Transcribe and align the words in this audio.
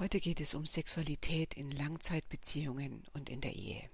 Heute 0.00 0.18
geht 0.18 0.40
es 0.40 0.54
um 0.54 0.64
Sexualität 0.64 1.52
in 1.52 1.70
Langzeitbeziehungen 1.70 3.04
und 3.12 3.28
in 3.28 3.42
der 3.42 3.54
Ehe. 3.54 3.90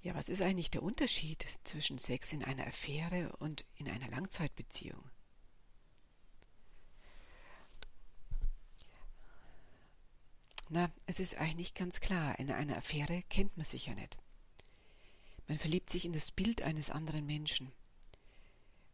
Ja, 0.00 0.14
was 0.14 0.28
ist 0.28 0.42
eigentlich 0.42 0.70
der 0.70 0.84
Unterschied 0.84 1.44
zwischen 1.64 1.98
Sex 1.98 2.32
in 2.32 2.44
einer 2.44 2.68
Affäre 2.68 3.34
und 3.38 3.64
in 3.74 3.88
einer 3.88 4.06
Langzeitbeziehung? 4.10 5.02
Na, 10.68 10.88
es 11.06 11.18
ist 11.18 11.36
eigentlich 11.36 11.74
ganz 11.74 11.98
klar, 11.98 12.38
in 12.38 12.52
einer 12.52 12.76
Affäre 12.76 13.24
kennt 13.28 13.56
man 13.56 13.66
sich 13.66 13.86
ja 13.86 13.94
nicht. 13.96 14.18
Man 15.48 15.58
verliebt 15.58 15.90
sich 15.90 16.04
in 16.04 16.12
das 16.12 16.30
Bild 16.30 16.62
eines 16.62 16.90
anderen 16.90 17.26
Menschen. 17.26 17.72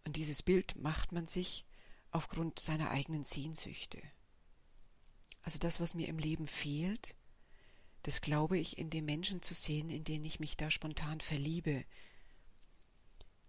Und 0.07 0.17
dieses 0.17 0.43
Bild 0.43 0.75
macht 0.77 1.13
man 1.13 1.27
sich 1.27 1.67
aufgrund 2.17 2.59
seiner 2.59 2.91
eigenen 2.91 3.25
Sehnsüchte. 3.25 4.03
Also 5.43 5.59
das, 5.59 5.79
was 5.79 5.95
mir 5.95 6.09
im 6.09 6.19
Leben 6.19 6.47
fehlt, 6.47 7.15
das 8.03 8.21
glaube 8.21 8.59
ich 8.59 8.79
in 8.79 8.91
den 8.91 9.05
Menschen 9.05 9.43
zu 9.43 9.55
sehen, 9.55 9.91
in 9.91 10.03
denen 10.03 10.25
ich 10.25 10.41
mich 10.41 10.57
da 10.57 10.71
spontan 10.71 11.21
verliebe. 11.21 11.85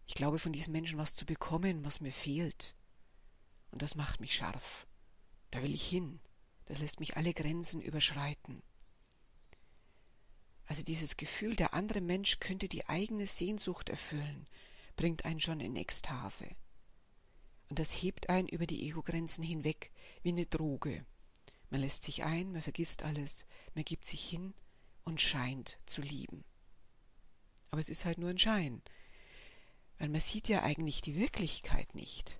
Ich 0.05 0.15
glaube 0.15 0.39
von 0.39 0.51
diesen 0.51 0.73
Menschen 0.73 0.97
was 0.97 1.15
zu 1.15 1.25
bekommen, 1.25 1.85
was 1.85 2.01
mir 2.01 2.11
fehlt. 2.11 2.75
Und 3.71 3.81
das 3.81 3.95
macht 3.95 4.19
mich 4.19 4.35
scharf. 4.35 4.87
Da 5.51 5.61
will 5.63 5.73
ich 5.73 5.87
hin. 5.87 6.19
Das 6.65 6.79
lässt 6.79 6.99
mich 6.99 7.17
alle 7.17 7.33
Grenzen 7.33 7.81
überschreiten. 7.81 8.61
Also 10.65 10.83
dieses 10.83 11.15
Gefühl, 11.15 11.55
der 11.55 11.73
andere 11.73 12.01
Mensch 12.01 12.39
könnte 12.39 12.67
die 12.67 12.87
eigene 12.87 13.25
Sehnsucht 13.25 13.89
erfüllen, 13.89 14.47
bringt 14.97 15.23
einen 15.23 15.39
schon 15.39 15.61
in 15.61 15.75
Ekstase. 15.77 16.47
Und 17.69 17.79
das 17.79 17.91
hebt 17.91 18.29
einen 18.29 18.47
über 18.47 18.65
die 18.65 18.87
Ego-Grenzen 18.87 19.43
hinweg 19.43 19.91
wie 20.23 20.29
eine 20.29 20.45
Droge. 20.45 21.05
Man 21.69 21.81
lässt 21.81 22.03
sich 22.03 22.23
ein, 22.23 22.53
man 22.53 22.61
vergisst 22.61 23.03
alles, 23.03 23.45
man 23.75 23.83
gibt 23.83 24.05
sich 24.05 24.27
hin 24.27 24.53
und 25.03 25.19
scheint 25.19 25.77
zu 25.85 26.01
lieben. 26.01 26.45
Aber 27.69 27.81
es 27.81 27.89
ist 27.89 28.05
halt 28.05 28.17
nur 28.17 28.29
ein 28.29 28.39
Schein, 28.39 28.81
weil 29.97 30.09
man 30.09 30.21
sieht 30.21 30.47
ja 30.47 30.63
eigentlich 30.63 31.01
die 31.01 31.15
Wirklichkeit 31.15 31.93
nicht. 31.93 32.39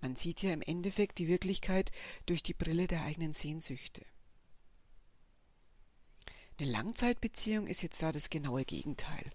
Man 0.00 0.16
sieht 0.16 0.42
ja 0.42 0.52
im 0.52 0.62
Endeffekt 0.62 1.18
die 1.18 1.28
Wirklichkeit 1.28 1.90
durch 2.26 2.42
die 2.42 2.54
Brille 2.54 2.86
der 2.86 3.02
eigenen 3.02 3.32
Sehnsüchte. 3.32 4.04
Eine 6.58 6.70
Langzeitbeziehung 6.70 7.66
ist 7.66 7.82
jetzt 7.82 8.02
da 8.02 8.12
das 8.12 8.30
genaue 8.30 8.64
Gegenteil. 8.64 9.30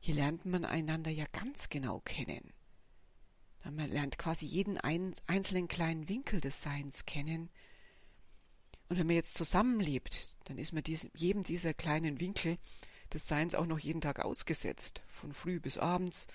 Hier 0.00 0.14
lernt 0.14 0.46
man 0.46 0.64
einander 0.64 1.10
ja 1.10 1.26
ganz 1.32 1.68
genau 1.68 2.00
kennen. 2.00 2.52
Man 3.70 3.90
lernt 3.90 4.18
quasi 4.18 4.46
jeden 4.46 4.78
einzelnen 4.78 5.68
kleinen 5.68 6.08
Winkel 6.08 6.40
des 6.40 6.62
Seins 6.62 7.04
kennen. 7.04 7.50
Und 8.88 8.98
wenn 8.98 9.06
man 9.06 9.16
jetzt 9.16 9.34
zusammenlebt, 9.34 10.36
dann 10.44 10.56
ist 10.56 10.72
man 10.72 10.82
jedem 11.14 11.42
dieser 11.42 11.74
kleinen 11.74 12.20
Winkel 12.20 12.56
des 13.12 13.28
Seins 13.28 13.54
auch 13.54 13.66
noch 13.66 13.78
jeden 13.78 14.00
Tag 14.00 14.20
ausgesetzt. 14.20 15.02
Von 15.08 15.34
früh 15.34 15.60
bis 15.60 15.76
abends, 15.76 16.28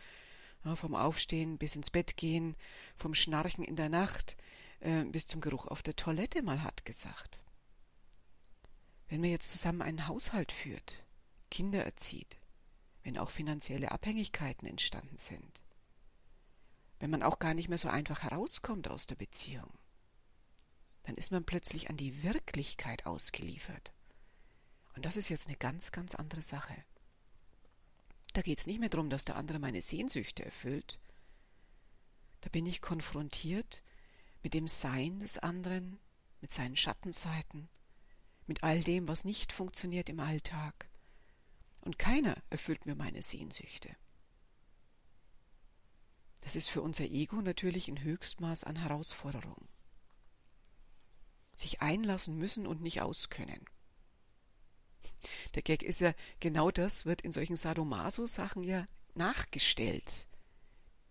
ja, 0.63 0.75
vom 0.75 0.95
Aufstehen 0.95 1.57
bis 1.57 1.75
ins 1.75 1.89
Bett 1.89 2.17
gehen, 2.17 2.55
vom 2.95 3.13
Schnarchen 3.13 3.63
in 3.63 3.75
der 3.75 3.89
Nacht 3.89 4.37
äh, 4.79 5.03
bis 5.05 5.25
zum 5.25 5.41
Geruch 5.41 5.67
auf 5.67 5.81
der 5.81 5.95
Toilette, 5.95 6.43
mal 6.43 6.63
hat 6.63 6.85
gesagt. 6.85 7.39
Wenn 9.07 9.21
man 9.21 9.31
jetzt 9.31 9.49
zusammen 9.49 9.81
einen 9.81 10.07
Haushalt 10.07 10.51
führt, 10.51 11.03
Kinder 11.49 11.83
erzieht, 11.83 12.37
wenn 13.03 13.17
auch 13.17 13.29
finanzielle 13.29 13.91
Abhängigkeiten 13.91 14.67
entstanden 14.67 15.17
sind, 15.17 15.61
wenn 17.03 17.09
man 17.09 17.21
auch 17.21 17.37
gar 17.37 17.53
nicht 17.53 17.67
mehr 17.67 17.77
so 17.77 17.89
einfach 17.89 18.23
herauskommt 18.23 18.87
aus 18.87 19.07
der 19.07 19.15
Beziehung, 19.15 19.69
dann 21.03 21.15
ist 21.15 21.33
man 21.33 21.43
plötzlich 21.43 21.89
an 21.89 21.97
die 21.97 22.23
Wirklichkeit 22.23 23.05
ausgeliefert. 23.05 23.91
Und 24.95 25.03
das 25.03 25.17
ist 25.17 25.27
jetzt 25.27 25.49
eine 25.49 25.57
ganz, 25.57 25.91
ganz 25.91 26.15
andere 26.15 26.41
Sache. 26.41 26.73
Da 28.31 28.41
geht 28.41 28.57
es 28.57 28.67
nicht 28.67 28.79
mehr 28.79 28.87
darum, 28.87 29.09
dass 29.09 29.25
der 29.25 29.35
andere 29.35 29.59
meine 29.59 29.81
Sehnsüchte 29.81 30.45
erfüllt. 30.45 30.97
Da 32.39 32.47
bin 32.47 32.65
ich 32.65 32.81
konfrontiert 32.81 33.83
mit 34.41 34.53
dem 34.53 34.69
Sein 34.69 35.19
des 35.19 35.37
anderen, 35.37 35.99
mit 36.39 36.53
seinen 36.53 36.77
Schattenseiten, 36.77 37.67
mit 38.47 38.63
all 38.63 38.81
dem, 38.81 39.09
was 39.09 39.25
nicht 39.25 39.51
funktioniert 39.51 40.07
im 40.07 40.21
Alltag. 40.21 40.87
Und 41.81 41.99
keiner 41.99 42.37
erfüllt 42.49 42.85
mir 42.85 42.95
meine 42.95 43.21
Sehnsüchte. 43.21 43.93
Das 46.43 46.57
ist 46.57 46.69
für 46.69 46.81
unser 46.81 47.05
Ego 47.05 47.41
natürlich 47.41 47.87
ein 47.87 48.03
Höchstmaß 48.03 48.65
an 48.65 48.75
Herausforderung. 48.75 49.67
Sich 51.55 51.81
einlassen 51.81 52.37
müssen 52.37 52.67
und 52.67 52.81
nicht 52.81 53.01
auskönnen. 53.01 53.65
Der 55.55 55.61
Gag 55.61 55.83
ist 55.83 56.01
ja, 56.01 56.13
genau 56.39 56.69
das 56.69 57.05
wird 57.05 57.21
in 57.21 57.31
solchen 57.31 57.55
Sadomaso-Sachen 57.55 58.63
ja 58.63 58.87
nachgestellt. 59.15 60.27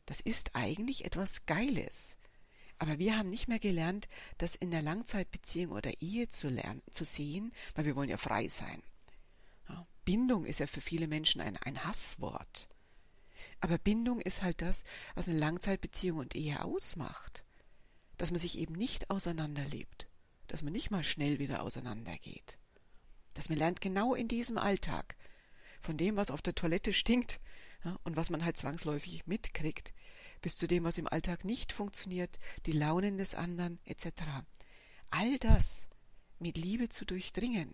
Das 0.05 0.21
ist 0.21 0.55
eigentlich 0.55 1.05
etwas 1.05 1.47
Geiles. 1.47 2.19
Aber 2.79 2.99
wir 2.99 3.17
haben 3.17 3.31
nicht 3.31 3.49
mehr 3.49 3.61
gelernt, 3.61 4.09
das 4.39 4.57
in 4.57 4.71
der 4.71 4.83
Langzeitbeziehung 4.83 5.73
oder 5.73 6.03
Ehe 6.03 6.29
zu 6.29 6.49
lernen, 6.49 6.83
zu 6.91 7.05
sehen, 7.05 7.53
weil 7.75 7.87
wir 7.87 7.97
wollen 7.97 8.11
ja 8.11 8.17
frei 8.17 8.49
sein. 8.49 8.83
Bindung 10.05 10.45
ist 10.45 10.59
ja 10.59 10.67
für 10.67 10.81
viele 10.81 11.07
Menschen 11.07 11.41
ein, 11.41 11.57
ein 11.57 11.85
Hasswort. 11.85 12.69
Aber 13.61 13.79
Bindung 13.79 14.21
ist 14.21 14.43
halt 14.43 14.63
das, 14.63 14.85
was 15.15 15.29
eine 15.29 15.39
Langzeitbeziehung 15.39 16.19
und 16.19 16.35
Ehe 16.35 16.65
ausmacht. 16.65 17.45
Dass 18.17 18.31
man 18.31 18.39
sich 18.39 18.59
eben 18.59 18.75
nicht 18.75 19.11
auseinanderlebt, 19.11 20.07
dass 20.47 20.63
man 20.63 20.73
nicht 20.73 20.91
mal 20.91 21.05
schnell 21.05 21.39
wieder 21.39 21.63
auseinandergeht. 21.63 22.59
Dass 23.35 23.49
man 23.49 23.59
lernt 23.59 23.81
genau 23.81 24.15
in 24.15 24.29
diesem 24.29 24.59
Alltag, 24.59 25.17
von 25.81 25.97
dem, 25.97 26.17
was 26.17 26.31
auf 26.31 26.43
der 26.43 26.55
Toilette 26.55 26.93
stinkt 26.93 27.41
ja, 27.85 27.99
und 28.05 28.17
was 28.17 28.31
man 28.31 28.45
halt 28.45 28.57
zwangsläufig 28.57 29.27
mitkriegt, 29.27 29.93
bis 30.41 30.57
zu 30.57 30.67
dem, 30.67 30.85
was 30.85 30.99
im 30.99 31.09
Alltag 31.09 31.45
nicht 31.45 31.73
funktioniert, 31.73 32.39
die 32.67 32.73
Launen 32.73 33.19
des 33.19 33.35
anderen 33.35 33.81
etc. 33.85 34.23
All 35.11 35.39
das 35.39 35.89
mit 36.39 36.57
Liebe 36.57 36.89
zu 36.89 37.05
durchdringen, 37.05 37.73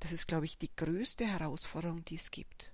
das 0.00 0.12
ist, 0.12 0.26
glaube 0.26 0.46
ich, 0.46 0.58
die 0.58 0.74
größte 0.74 1.26
Herausforderung, 1.26 2.04
die 2.04 2.14
es 2.14 2.30
gibt. 2.30 2.72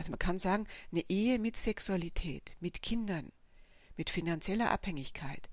Also 0.00 0.12
man 0.12 0.18
kann 0.18 0.38
sagen, 0.38 0.66
eine 0.90 1.04
Ehe 1.10 1.38
mit 1.38 1.58
Sexualität, 1.58 2.56
mit 2.58 2.80
Kindern, 2.80 3.32
mit 3.98 4.08
finanzieller 4.08 4.70
Abhängigkeit 4.70 5.50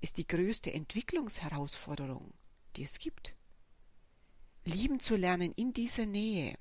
ist 0.00 0.16
die 0.16 0.26
größte 0.26 0.72
Entwicklungsherausforderung, 0.72 2.32
die 2.76 2.84
es 2.84 2.98
gibt. 2.98 3.34
Lieben 4.64 5.00
zu 5.00 5.16
lernen 5.16 5.52
in 5.52 5.74
dieser 5.74 6.06
Nähe, 6.06 6.56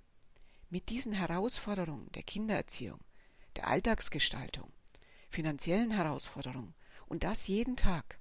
mit 0.70 0.90
diesen 0.90 1.14
Herausforderungen 1.14 2.12
der 2.12 2.24
Kindererziehung, 2.24 3.00
der 3.56 3.68
Alltagsgestaltung, 3.68 4.74
finanziellen 5.30 5.92
Herausforderungen 5.92 6.76
und 7.08 7.24
das 7.24 7.48
jeden 7.48 7.78
Tag, 7.78 8.20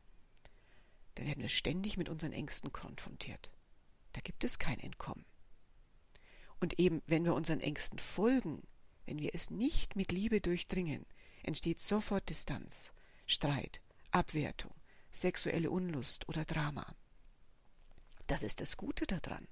da 1.16 1.24
werden 1.24 1.42
wir 1.42 1.48
ständig 1.48 1.96
mit 1.96 2.08
unseren 2.08 2.30
Ängsten 2.30 2.72
konfrontiert. 2.72 3.50
Da 4.12 4.20
gibt 4.20 4.44
es 4.44 4.60
kein 4.60 4.78
Entkommen. 4.78 5.24
Und 6.60 6.78
eben, 6.78 7.02
wenn 7.08 7.24
wir 7.24 7.34
unseren 7.34 7.58
Ängsten 7.58 7.98
folgen, 7.98 8.62
wenn 9.08 9.20
wir 9.20 9.34
es 9.34 9.50
nicht 9.50 9.96
mit 9.96 10.12
Liebe 10.12 10.42
durchdringen, 10.42 11.06
entsteht 11.42 11.80
sofort 11.80 12.28
Distanz, 12.28 12.92
Streit, 13.24 13.80
Abwertung, 14.10 14.74
sexuelle 15.10 15.70
Unlust 15.70 16.28
oder 16.28 16.44
Drama. 16.44 16.94
Das 18.26 18.42
ist 18.42 18.60
das 18.60 18.76
Gute 18.76 19.06
daran. 19.06 19.48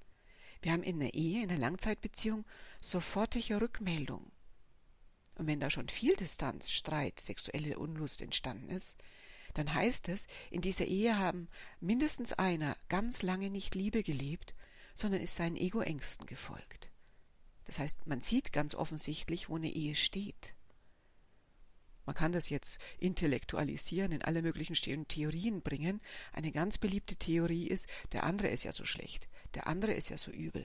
Wir 0.61 0.73
haben 0.73 0.83
in 0.83 1.01
der 1.01 1.15
Ehe, 1.15 1.43
in 1.43 1.49
der 1.49 1.57
Langzeitbeziehung 1.57 2.45
sofortige 2.83 3.59
Rückmeldung. 3.59 4.31
Und 5.37 5.47
wenn 5.47 5.61
da 5.61 5.71
schon 5.71 5.89
viel 5.89 6.17
Distanz, 6.17 6.71
Streit, 6.71 7.19
sexuelle 7.19 7.79
Unlust 7.79 8.21
entstanden 8.21 8.69
ist, 8.69 8.99
dann 9.55 9.73
heißt 9.73 10.11
es, 10.11 10.27
in 10.51 10.61
dieser 10.61 10.85
Ehe 10.85 11.19
haben 11.19 11.49
mindestens 11.81 12.35
einer 12.35 12.77
ganz 12.91 13.23
lange 13.23 13.49
nicht 13.49 13.75
Liebe 13.75 14.03
gelebt, 14.03 14.55
sondern 14.95 15.23
ist 15.23 15.37
seinen 15.37 15.57
Ego-Ängsten 15.57 16.27
gefolgt. 16.27 16.91
Das 17.67 17.79
heißt, 17.79 18.07
man 18.07 18.21
sieht 18.21 18.53
ganz 18.53 18.75
offensichtlich, 18.75 19.49
wo 19.49 19.57
eine 19.57 19.71
Ehe 19.71 19.95
steht. 19.95 20.55
Man 22.07 22.15
kann 22.15 22.31
das 22.31 22.49
jetzt 22.49 22.79
intellektualisieren, 22.99 24.13
in 24.13 24.23
alle 24.23 24.41
möglichen 24.41 24.77
Theorien 25.09 25.61
bringen. 25.61 26.01
Eine 26.33 26.53
ganz 26.53 26.79
beliebte 26.79 27.17
Theorie 27.17 27.67
ist, 27.67 27.89
der 28.13 28.23
andere 28.23 28.49
ist 28.49 28.63
ja 28.63 28.71
so 28.71 28.85
schlecht, 28.85 29.29
der 29.55 29.67
andere 29.67 29.93
ist 29.93 30.09
ja 30.09 30.17
so 30.17 30.31
übel. 30.31 30.65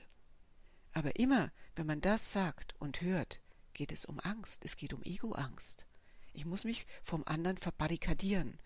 Aber 0.94 1.16
immer, 1.20 1.52
wenn 1.76 1.88
man 1.88 2.00
das 2.00 2.32
sagt 2.32 2.76
und 2.80 3.02
hört, 3.02 3.42
geht 3.74 3.92
es 3.92 4.06
um 4.06 4.20
Angst, 4.20 4.64
es 4.66 4.76
geht 4.78 4.94
um 4.94 5.02
Ego-Angst. 5.02 5.86
Ich 6.34 6.46
muss 6.46 6.64
mich 6.64 6.86
vom 7.02 7.24
anderen 7.26 7.58
verbarrikadieren. 7.58 8.60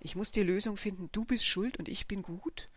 Ich 0.00 0.16
muss 0.16 0.32
die 0.32 0.42
Lösung 0.42 0.76
finden, 0.76 1.08
du 1.12 1.24
bist 1.24 1.46
schuld 1.46 1.78
und 1.78 1.88
ich 1.88 2.08
bin 2.08 2.22
gut, 2.22 2.68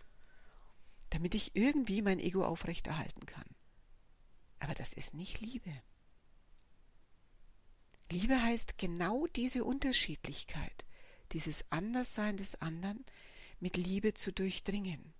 damit 1.09 1.33
ich 1.33 1.55
irgendwie 1.55 2.03
mein 2.03 2.19
Ego 2.19 2.45
aufrechterhalten 2.45 3.25
kann. 3.25 3.45
Aber 4.65 4.73
das 4.73 4.93
ist 4.93 5.13
nicht 5.13 5.41
Liebe. 5.41 5.71
Liebe 8.09 8.41
heißt 8.41 8.79
genau 8.79 9.27
diese 9.27 9.63
Unterschiedlichkeit, 9.63 10.85
dieses 11.33 11.71
Anderssein 11.71 12.35
des 12.35 12.59
anderen 12.63 13.05
mit 13.59 13.77
Liebe 13.77 14.15
zu 14.15 14.33
durchdringen. 14.33 15.13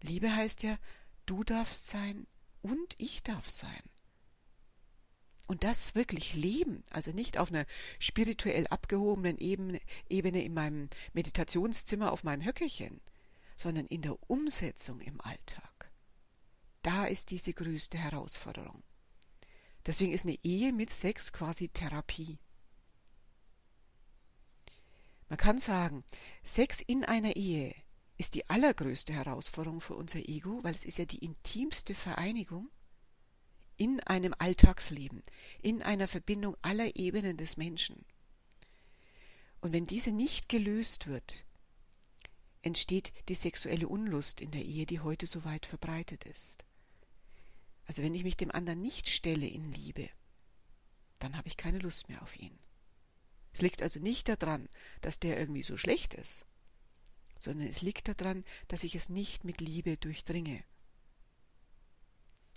Liebe 0.00 0.34
heißt 0.34 0.62
ja, 0.62 0.78
du 1.26 1.44
darfst 1.44 1.88
sein 1.88 2.26
und 2.62 2.94
ich 2.96 3.22
darf 3.22 3.50
sein. 3.50 3.82
Und 5.46 5.62
das 5.62 5.94
wirklich 5.94 6.32
leben, 6.32 6.84
also 6.88 7.12
nicht 7.12 7.36
auf 7.36 7.50
einer 7.50 7.66
spirituell 7.98 8.66
abgehobenen 8.68 9.36
Ebene, 9.36 9.82
Ebene 10.08 10.42
in 10.42 10.54
meinem 10.54 10.88
Meditationszimmer 11.12 12.12
auf 12.12 12.24
meinem 12.24 12.46
Höckerchen, 12.46 13.02
sondern 13.56 13.84
in 13.88 14.00
der 14.00 14.16
Umsetzung 14.30 15.02
im 15.02 15.20
Alltag. 15.20 15.77
Da 16.82 17.06
ist 17.06 17.30
diese 17.30 17.52
größte 17.52 17.98
Herausforderung. 17.98 18.82
Deswegen 19.86 20.12
ist 20.12 20.24
eine 20.24 20.38
Ehe 20.42 20.72
mit 20.72 20.90
Sex 20.90 21.32
quasi 21.32 21.68
Therapie. 21.68 22.38
Man 25.28 25.38
kann 25.38 25.58
sagen, 25.58 26.04
Sex 26.42 26.80
in 26.80 27.04
einer 27.04 27.36
Ehe 27.36 27.74
ist 28.16 28.34
die 28.34 28.48
allergrößte 28.48 29.12
Herausforderung 29.12 29.80
für 29.80 29.94
unser 29.94 30.20
Ego, 30.28 30.60
weil 30.62 30.74
es 30.74 30.84
ist 30.84 30.98
ja 30.98 31.04
die 31.04 31.24
intimste 31.24 31.94
Vereinigung 31.94 32.70
in 33.76 34.00
einem 34.00 34.34
Alltagsleben, 34.38 35.22
in 35.62 35.82
einer 35.82 36.08
Verbindung 36.08 36.56
aller 36.62 36.96
Ebenen 36.96 37.36
des 37.36 37.56
Menschen. 37.56 38.04
Und 39.60 39.72
wenn 39.72 39.86
diese 39.86 40.12
nicht 40.12 40.48
gelöst 40.48 41.06
wird, 41.06 41.44
entsteht 42.62 43.12
die 43.28 43.34
sexuelle 43.34 43.88
Unlust 43.88 44.40
in 44.40 44.50
der 44.50 44.64
Ehe, 44.64 44.86
die 44.86 45.00
heute 45.00 45.26
so 45.26 45.44
weit 45.44 45.66
verbreitet 45.66 46.24
ist. 46.24 46.64
Also 47.88 48.02
wenn 48.02 48.14
ich 48.14 48.22
mich 48.22 48.36
dem 48.36 48.52
anderen 48.52 48.82
nicht 48.82 49.08
stelle 49.08 49.46
in 49.46 49.72
Liebe, 49.72 50.10
dann 51.20 51.36
habe 51.36 51.48
ich 51.48 51.56
keine 51.56 51.78
Lust 51.78 52.10
mehr 52.10 52.22
auf 52.22 52.38
ihn. 52.38 52.56
Es 53.50 53.62
liegt 53.62 53.82
also 53.82 53.98
nicht 53.98 54.28
daran, 54.28 54.68
dass 55.00 55.20
der 55.20 55.40
irgendwie 55.40 55.62
so 55.62 55.78
schlecht 55.78 56.12
ist, 56.12 56.46
sondern 57.34 57.66
es 57.66 57.80
liegt 57.80 58.08
daran, 58.08 58.44
dass 58.68 58.84
ich 58.84 58.94
es 58.94 59.08
nicht 59.08 59.44
mit 59.44 59.62
Liebe 59.62 59.96
durchdringe. 59.96 60.62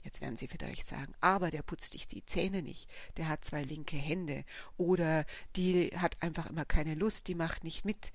Jetzt 0.04 0.20
werden 0.20 0.36
Sie 0.36 0.50
vielleicht 0.50 0.86
sagen, 0.86 1.14
aber 1.22 1.50
der 1.50 1.62
putzt 1.64 1.94
sich 1.94 2.10
die 2.10 2.26
Zähne 2.26 2.62
nicht, 2.62 2.90
der 3.16 3.30
hat 3.30 3.46
zwei 3.46 3.64
linke 3.64 3.96
Hände 3.96 4.44
oder 4.76 5.26
die 5.56 5.92
hat 5.96 6.22
einfach 6.22 6.48
immer 6.48 6.66
keine 6.66 6.96
Lust, 6.96 7.30
die 7.30 7.36
macht 7.36 7.64
nicht 7.64 7.86
mit. 7.86 8.12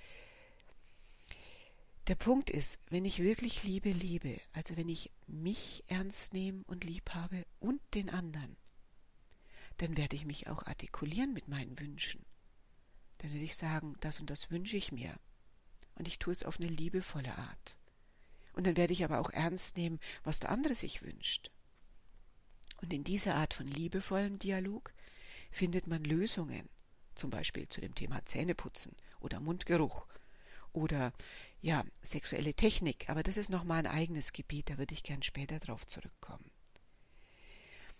Der 2.08 2.14
Punkt 2.14 2.50
ist, 2.50 2.78
wenn 2.88 3.04
ich 3.04 3.18
wirklich 3.18 3.64
Liebe 3.64 3.90
liebe, 3.90 4.40
also 4.52 4.76
wenn 4.76 4.88
ich 4.88 5.10
mich 5.26 5.82
ernst 5.88 6.34
nehme 6.34 6.62
und 6.68 6.84
lieb 6.84 7.10
habe 7.10 7.44
und 7.58 7.80
den 7.94 8.10
anderen, 8.10 8.56
dann 9.78 9.96
werde 9.96 10.14
ich 10.14 10.24
mich 10.24 10.46
auch 10.46 10.62
artikulieren 10.66 11.32
mit 11.32 11.48
meinen 11.48 11.78
Wünschen. 11.80 12.24
Dann 13.18 13.32
werde 13.32 13.44
ich 13.44 13.56
sagen, 13.56 13.96
das 14.00 14.20
und 14.20 14.30
das 14.30 14.52
wünsche 14.52 14.76
ich 14.76 14.92
mir. 14.92 15.18
Und 15.96 16.06
ich 16.06 16.20
tue 16.20 16.32
es 16.32 16.44
auf 16.44 16.60
eine 16.60 16.68
liebevolle 16.68 17.36
Art. 17.36 17.76
Und 18.52 18.68
dann 18.68 18.76
werde 18.76 18.92
ich 18.92 19.04
aber 19.04 19.18
auch 19.18 19.30
ernst 19.30 19.76
nehmen, 19.76 19.98
was 20.22 20.38
der 20.38 20.50
andere 20.50 20.76
sich 20.76 21.02
wünscht. 21.02 21.50
Und 22.82 22.92
in 22.92 23.02
dieser 23.02 23.34
Art 23.34 23.52
von 23.52 23.66
liebevollem 23.66 24.38
Dialog 24.38 24.92
findet 25.50 25.88
man 25.88 26.04
Lösungen, 26.04 26.68
zum 27.16 27.30
Beispiel 27.30 27.68
zu 27.68 27.80
dem 27.80 27.94
Thema 27.96 28.24
Zähneputzen 28.24 28.94
oder 29.20 29.40
Mundgeruch 29.40 30.06
oder 30.72 31.12
ja, 31.60 31.84
sexuelle 32.02 32.54
Technik, 32.54 33.08
aber 33.08 33.22
das 33.22 33.36
ist 33.36 33.50
nochmal 33.50 33.86
ein 33.86 33.92
eigenes 33.92 34.32
Gebiet, 34.32 34.70
da 34.70 34.78
würde 34.78 34.94
ich 34.94 35.02
gern 35.02 35.22
später 35.22 35.58
drauf 35.58 35.86
zurückkommen. 35.86 36.50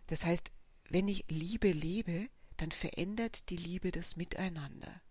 Das 0.06 0.24
heißt, 0.24 0.52
wenn 0.88 1.08
ich 1.08 1.24
Liebe 1.28 1.72
lebe, 1.72 2.28
dann 2.56 2.70
verändert 2.70 3.50
die 3.50 3.56
Liebe 3.56 3.90
das 3.90 4.16
Miteinander. 4.16 5.02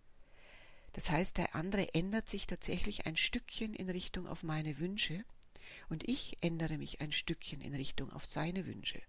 Das 0.93 1.11
heißt, 1.11 1.37
der 1.37 1.55
andere 1.55 1.93
ändert 1.93 2.29
sich 2.29 2.47
tatsächlich 2.47 3.05
ein 3.05 3.17
Stückchen 3.17 3.73
in 3.73 3.89
Richtung 3.89 4.27
auf 4.27 4.43
meine 4.43 4.79
Wünsche 4.79 5.25
und 5.89 6.07
ich 6.07 6.37
ändere 6.41 6.77
mich 6.77 7.01
ein 7.01 7.11
Stückchen 7.11 7.59
in 7.59 7.75
Richtung 7.75 8.11
auf 8.13 8.25
seine 8.25 8.65
Wünsche. 8.65 9.01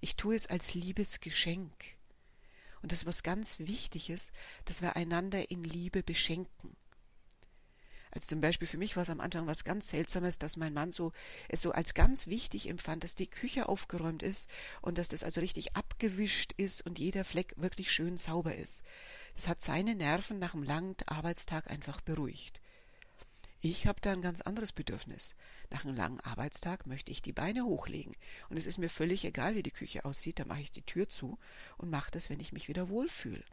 Ich 0.00 0.16
tue 0.16 0.34
es 0.34 0.46
als 0.46 0.74
Liebesgeschenk. 0.74 1.72
Und 2.82 2.92
das 2.92 3.00
ist 3.00 3.06
was 3.06 3.22
ganz 3.22 3.58
Wichtiges, 3.58 4.32
dass 4.64 4.80
wir 4.80 4.96
einander 4.96 5.50
in 5.50 5.62
Liebe 5.64 6.02
beschenken. 6.02 6.76
Also 8.12 8.26
zum 8.26 8.40
Beispiel 8.40 8.66
für 8.66 8.78
mich 8.78 8.96
war 8.96 9.04
es 9.04 9.10
am 9.10 9.20
Anfang 9.20 9.46
was 9.46 9.64
ganz 9.64 9.88
Seltsames, 9.88 10.38
dass 10.38 10.56
mein 10.56 10.74
Mann 10.74 10.90
so 10.92 11.12
es 11.48 11.62
so 11.62 11.72
als 11.72 11.94
ganz 11.94 12.26
wichtig 12.26 12.68
empfand, 12.68 13.04
dass 13.04 13.14
die 13.14 13.28
Küche 13.28 13.68
aufgeräumt 13.68 14.22
ist 14.22 14.50
und 14.80 14.98
dass 14.98 15.08
das 15.08 15.22
also 15.22 15.40
richtig 15.40 15.76
abgewischt 15.76 16.52
ist 16.56 16.84
und 16.84 16.98
jeder 16.98 17.24
Fleck 17.24 17.54
wirklich 17.56 17.92
schön 17.92 18.16
sauber 18.16 18.54
ist. 18.56 18.84
Das 19.36 19.48
hat 19.48 19.62
seine 19.62 19.94
Nerven 19.94 20.38
nach 20.38 20.54
einem 20.54 20.64
langen 20.64 20.96
Arbeitstag 21.06 21.70
einfach 21.70 22.00
beruhigt. 22.00 22.60
Ich 23.62 23.86
habe 23.86 24.00
da 24.00 24.12
ein 24.12 24.22
ganz 24.22 24.40
anderes 24.40 24.72
Bedürfnis. 24.72 25.34
Nach 25.70 25.84
einem 25.84 25.94
langen 25.94 26.20
Arbeitstag 26.20 26.86
möchte 26.86 27.12
ich 27.12 27.20
die 27.20 27.32
Beine 27.32 27.64
hochlegen. 27.64 28.14
Und 28.48 28.56
es 28.56 28.64
ist 28.64 28.78
mir 28.78 28.88
völlig 28.88 29.24
egal, 29.26 29.54
wie 29.54 29.62
die 29.62 29.70
Küche 29.70 30.06
aussieht, 30.06 30.38
da 30.38 30.46
mache 30.46 30.62
ich 30.62 30.72
die 30.72 30.82
Tür 30.82 31.10
zu 31.10 31.38
und 31.76 31.90
mache 31.90 32.10
das, 32.10 32.30
wenn 32.30 32.40
ich 32.40 32.52
mich 32.52 32.68
wieder 32.68 32.88
wohlfühle. 32.88 33.44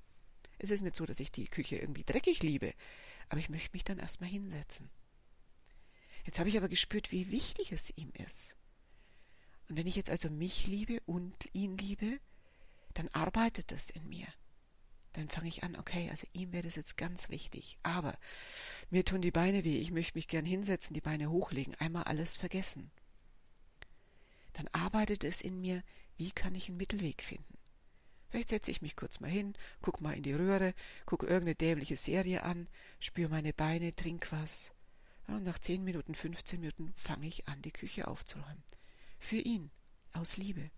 Es 0.59 0.71
ist 0.71 0.81
nicht 0.81 0.95
so, 0.95 1.05
dass 1.05 1.19
ich 1.19 1.31
die 1.31 1.47
Küche 1.47 1.75
irgendwie 1.75 2.05
dreckig 2.05 2.41
liebe, 2.41 2.73
aber 3.29 3.39
ich 3.39 3.49
möchte 3.49 3.71
mich 3.73 3.83
dann 3.83 3.99
erstmal 3.99 4.29
hinsetzen. 4.29 4.89
Jetzt 6.25 6.39
habe 6.39 6.49
ich 6.49 6.57
aber 6.57 6.69
gespürt, 6.69 7.11
wie 7.11 7.31
wichtig 7.31 7.71
es 7.71 7.89
ihm 7.97 8.11
ist. 8.11 8.57
Und 9.69 9.77
wenn 9.77 9.87
ich 9.87 9.95
jetzt 9.95 10.09
also 10.09 10.29
mich 10.29 10.67
liebe 10.67 11.01
und 11.05 11.35
ihn 11.53 11.77
liebe, 11.77 12.19
dann 12.93 13.07
arbeitet 13.09 13.71
das 13.71 13.89
in 13.89 14.07
mir 14.07 14.27
dann 15.17 15.29
fange 15.29 15.47
ich 15.47 15.63
an, 15.63 15.75
okay, 15.75 16.09
also 16.11 16.27
ihm 16.33 16.53
wäre 16.53 16.63
das 16.63 16.75
jetzt 16.75 16.95
ganz 16.95 17.29
wichtig. 17.29 17.79
Aber 17.81 18.17
mir 18.89 19.03
tun 19.03 19.21
die 19.21 19.31
Beine 19.31 19.63
weh, 19.63 19.79
ich 19.79 19.91
möchte 19.91 20.15
mich 20.15 20.27
gern 20.27 20.45
hinsetzen, 20.45 20.93
die 20.93 21.01
Beine 21.01 21.31
hochlegen, 21.31 21.73
einmal 21.75 22.03
alles 22.03 22.35
vergessen. 22.35 22.91
Dann 24.53 24.67
arbeitet 24.71 25.23
es 25.23 25.41
in 25.41 25.59
mir, 25.59 25.83
wie 26.17 26.31
kann 26.31 26.55
ich 26.55 26.69
einen 26.69 26.77
Mittelweg 26.77 27.23
finden? 27.23 27.56
Vielleicht 28.29 28.49
setze 28.49 28.71
ich 28.71 28.81
mich 28.81 28.95
kurz 28.95 29.19
mal 29.19 29.29
hin, 29.29 29.53
guck 29.81 30.01
mal 30.01 30.13
in 30.13 30.23
die 30.23 30.33
Röhre, 30.33 30.73
gucke 31.05 31.25
irgendeine 31.25 31.55
dämliche 31.55 31.97
Serie 31.97 32.43
an, 32.43 32.67
spüre 32.99 33.29
meine 33.29 33.53
Beine, 33.53 33.95
trink 33.95 34.31
was. 34.31 34.73
Und 35.27 35.43
nach 35.43 35.59
zehn 35.59 35.83
Minuten, 35.83 36.15
15 36.15 36.59
Minuten 36.59 36.93
fange 36.95 37.27
ich 37.27 37.47
an, 37.47 37.61
die 37.61 37.71
Küche 37.71 38.07
aufzuräumen. 38.07 38.63
Für 39.19 39.37
ihn, 39.37 39.71
aus 40.13 40.37
Liebe. 40.37 40.71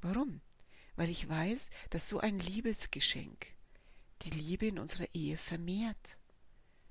Warum? 0.00 0.40
weil 0.98 1.10
ich 1.10 1.28
weiß, 1.28 1.70
dass 1.90 2.08
so 2.08 2.18
ein 2.18 2.40
Liebesgeschenk 2.40 3.54
die 4.22 4.30
Liebe 4.30 4.66
in 4.66 4.80
unserer 4.80 5.06
Ehe 5.14 5.36
vermehrt. 5.36 6.18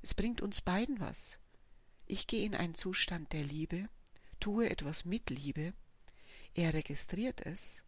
Es 0.01 0.13
bringt 0.13 0.41
uns 0.41 0.61
beiden 0.61 1.01
was. 1.01 1.39
Ich 2.05 2.25
gehe 2.25 2.45
in 2.45 2.55
einen 2.55 2.73
Zustand 2.73 3.33
der 3.33 3.43
Liebe, 3.43 3.89
tue 4.39 4.69
etwas 4.69 5.03
mit 5.03 5.29
Liebe, 5.29 5.73
er 6.53 6.73
registriert 6.73 7.45
es 7.45 7.83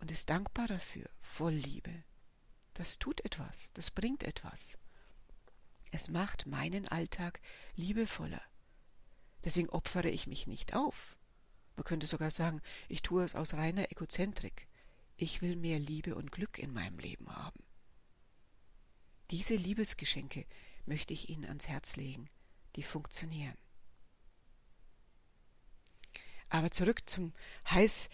und 0.00 0.10
ist 0.10 0.30
dankbar 0.30 0.66
dafür, 0.66 1.08
voll 1.20 1.54
Liebe. 1.54 2.04
Das 2.74 2.98
tut 2.98 3.24
etwas, 3.24 3.72
das 3.74 3.90
bringt 3.90 4.22
etwas. 4.22 4.78
Es 5.90 6.08
macht 6.08 6.46
meinen 6.46 6.86
Alltag 6.88 7.40
liebevoller. 7.74 8.42
Deswegen 9.44 9.70
opfere 9.70 10.10
ich 10.10 10.26
mich 10.26 10.46
nicht 10.46 10.74
auf. 10.74 11.16
Man 11.76 11.84
könnte 11.84 12.06
sogar 12.06 12.30
sagen, 12.30 12.60
ich 12.88 13.02
tue 13.02 13.24
es 13.24 13.34
aus 13.34 13.54
reiner 13.54 13.90
Egozentrik. 13.90 14.68
Ich 15.16 15.42
will 15.42 15.56
mehr 15.56 15.78
Liebe 15.78 16.14
und 16.14 16.30
Glück 16.30 16.58
in 16.58 16.72
meinem 16.72 16.98
Leben 16.98 17.34
haben. 17.34 17.62
Diese 19.30 19.54
Liebesgeschenke 19.54 20.46
möchte 20.86 21.12
ich 21.12 21.28
Ihnen 21.28 21.44
ans 21.44 21.68
Herz 21.68 21.96
legen, 21.96 22.28
die 22.76 22.82
funktionieren. 22.82 23.56
Aber 26.48 26.70
zurück 26.70 27.08
zum 27.08 27.32
heiß 27.68 28.08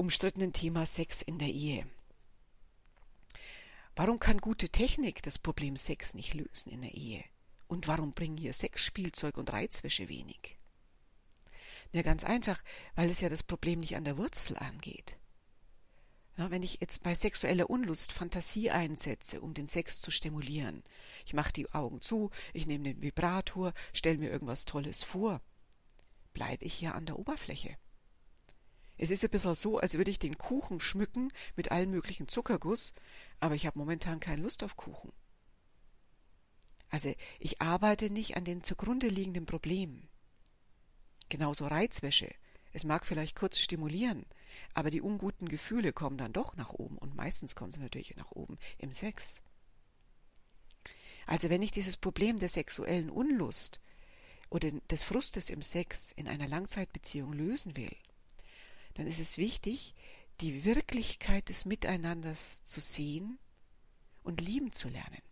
umstrittenen 0.00 0.54
Thema 0.54 0.86
Sex 0.86 1.20
in 1.20 1.38
der 1.38 1.48
Ehe. 1.48 1.86
Warum 3.94 4.18
kann 4.18 4.38
gute 4.38 4.70
Technik 4.70 5.22
das 5.22 5.38
Problem 5.38 5.76
Sex 5.76 6.14
nicht 6.14 6.32
lösen 6.32 6.72
in 6.72 6.80
der 6.80 6.94
Ehe? 6.94 7.22
Und 7.66 7.86
warum 7.86 8.12
bringen 8.12 8.38
hier 8.38 8.54
Sexspielzeug 8.54 9.36
und 9.36 9.52
Reizwäsche 9.52 10.08
wenig? 10.08 10.56
Na 11.92 12.00
ganz 12.00 12.24
einfach, 12.24 12.62
weil 12.94 13.10
es 13.10 13.20
ja 13.20 13.28
das 13.28 13.42
Problem 13.42 13.80
nicht 13.80 13.94
an 13.94 14.06
der 14.06 14.16
Wurzel 14.16 14.56
angeht. 14.56 15.18
Na, 16.38 16.50
wenn 16.50 16.62
ich 16.62 16.80
jetzt 16.80 17.02
bei 17.02 17.14
sexueller 17.14 17.68
Unlust 17.68 18.10
Fantasie 18.10 18.70
einsetze, 18.70 19.42
um 19.42 19.52
den 19.52 19.66
Sex 19.66 20.00
zu 20.00 20.10
stimulieren, 20.10 20.82
ich 21.26 21.34
mache 21.34 21.52
die 21.52 21.70
Augen 21.72 22.00
zu, 22.00 22.30
ich 22.54 22.66
nehme 22.66 22.84
den 22.84 23.02
Vibrator, 23.02 23.74
stelle 23.92 24.16
mir 24.16 24.30
irgendwas 24.30 24.64
Tolles 24.64 25.02
vor, 25.02 25.42
bleibe 26.32 26.64
ich 26.64 26.72
hier 26.72 26.94
an 26.94 27.04
der 27.04 27.18
Oberfläche. 27.18 27.76
Es 29.02 29.10
ist 29.10 29.24
ein 29.24 29.30
bisschen 29.30 29.54
so, 29.54 29.78
als 29.78 29.94
würde 29.94 30.10
ich 30.10 30.18
den 30.18 30.36
Kuchen 30.36 30.78
schmücken 30.78 31.32
mit 31.56 31.72
allen 31.72 31.90
möglichen 31.90 32.28
Zuckerguss, 32.28 32.92
aber 33.40 33.54
ich 33.54 33.64
habe 33.64 33.78
momentan 33.78 34.20
keine 34.20 34.42
Lust 34.42 34.62
auf 34.62 34.76
Kuchen. 34.76 35.10
Also 36.90 37.14
ich 37.38 37.62
arbeite 37.62 38.10
nicht 38.10 38.36
an 38.36 38.44
den 38.44 38.62
zugrunde 38.62 39.08
liegenden 39.08 39.46
Problemen. 39.46 40.06
Genauso 41.30 41.66
Reizwäsche. 41.66 42.30
Es 42.74 42.84
mag 42.84 43.06
vielleicht 43.06 43.36
kurz 43.36 43.58
stimulieren, 43.58 44.26
aber 44.74 44.90
die 44.90 45.00
unguten 45.00 45.48
Gefühle 45.48 45.94
kommen 45.94 46.18
dann 46.18 46.34
doch 46.34 46.54
nach 46.56 46.74
oben 46.74 46.98
und 46.98 47.16
meistens 47.16 47.54
kommen 47.54 47.72
sie 47.72 47.80
natürlich 47.80 48.14
nach 48.16 48.32
oben 48.32 48.58
im 48.76 48.92
Sex. 48.92 49.40
Also 51.26 51.48
wenn 51.48 51.62
ich 51.62 51.70
dieses 51.70 51.96
Problem 51.96 52.38
der 52.38 52.50
sexuellen 52.50 53.08
Unlust 53.08 53.80
oder 54.50 54.70
des 54.90 55.04
Frustes 55.04 55.48
im 55.48 55.62
Sex 55.62 56.12
in 56.12 56.28
einer 56.28 56.48
Langzeitbeziehung 56.48 57.32
lösen 57.32 57.78
will, 57.78 57.96
dann 59.00 59.06
ist 59.06 59.18
es 59.18 59.38
wichtig, 59.38 59.94
die 60.42 60.62
Wirklichkeit 60.62 61.48
des 61.48 61.64
Miteinanders 61.64 62.64
zu 62.64 62.82
sehen 62.82 63.38
und 64.22 64.42
lieben 64.42 64.72
zu 64.72 64.90
lernen. 64.90 65.22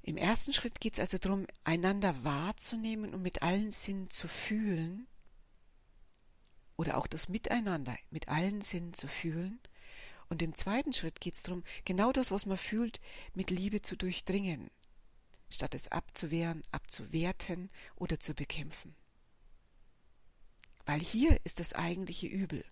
Im 0.00 0.16
ersten 0.16 0.54
Schritt 0.54 0.80
geht 0.80 0.94
es 0.94 1.00
also 1.00 1.18
darum, 1.18 1.46
einander 1.62 2.24
wahrzunehmen 2.24 3.12
und 3.12 3.20
mit 3.20 3.42
allen 3.42 3.70
Sinnen 3.70 4.08
zu 4.08 4.28
fühlen 4.28 5.06
oder 6.76 6.96
auch 6.96 7.06
das 7.06 7.28
Miteinander 7.28 7.98
mit 8.08 8.28
allen 8.28 8.62
Sinnen 8.62 8.94
zu 8.94 9.06
fühlen. 9.06 9.60
Und 10.30 10.40
im 10.40 10.54
zweiten 10.54 10.94
Schritt 10.94 11.20
geht 11.20 11.34
es 11.34 11.42
darum, 11.42 11.64
genau 11.84 12.12
das, 12.12 12.30
was 12.30 12.46
man 12.46 12.56
fühlt, 12.56 12.98
mit 13.34 13.50
Liebe 13.50 13.82
zu 13.82 13.94
durchdringen, 13.94 14.70
statt 15.50 15.74
es 15.74 15.88
abzuwehren, 15.88 16.62
abzuwerten 16.70 17.70
oder 17.94 18.18
zu 18.18 18.32
bekämpfen. 18.32 18.96
Weil 20.86 21.00
hier 21.00 21.38
ist 21.44 21.60
das 21.60 21.72
eigentliche 21.72 22.26
Übel. 22.26 22.64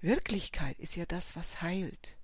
Wirklichkeit 0.00 0.78
ist 0.78 0.96
ja 0.96 1.06
das, 1.06 1.36
was 1.36 1.62
heilt. 1.62 2.16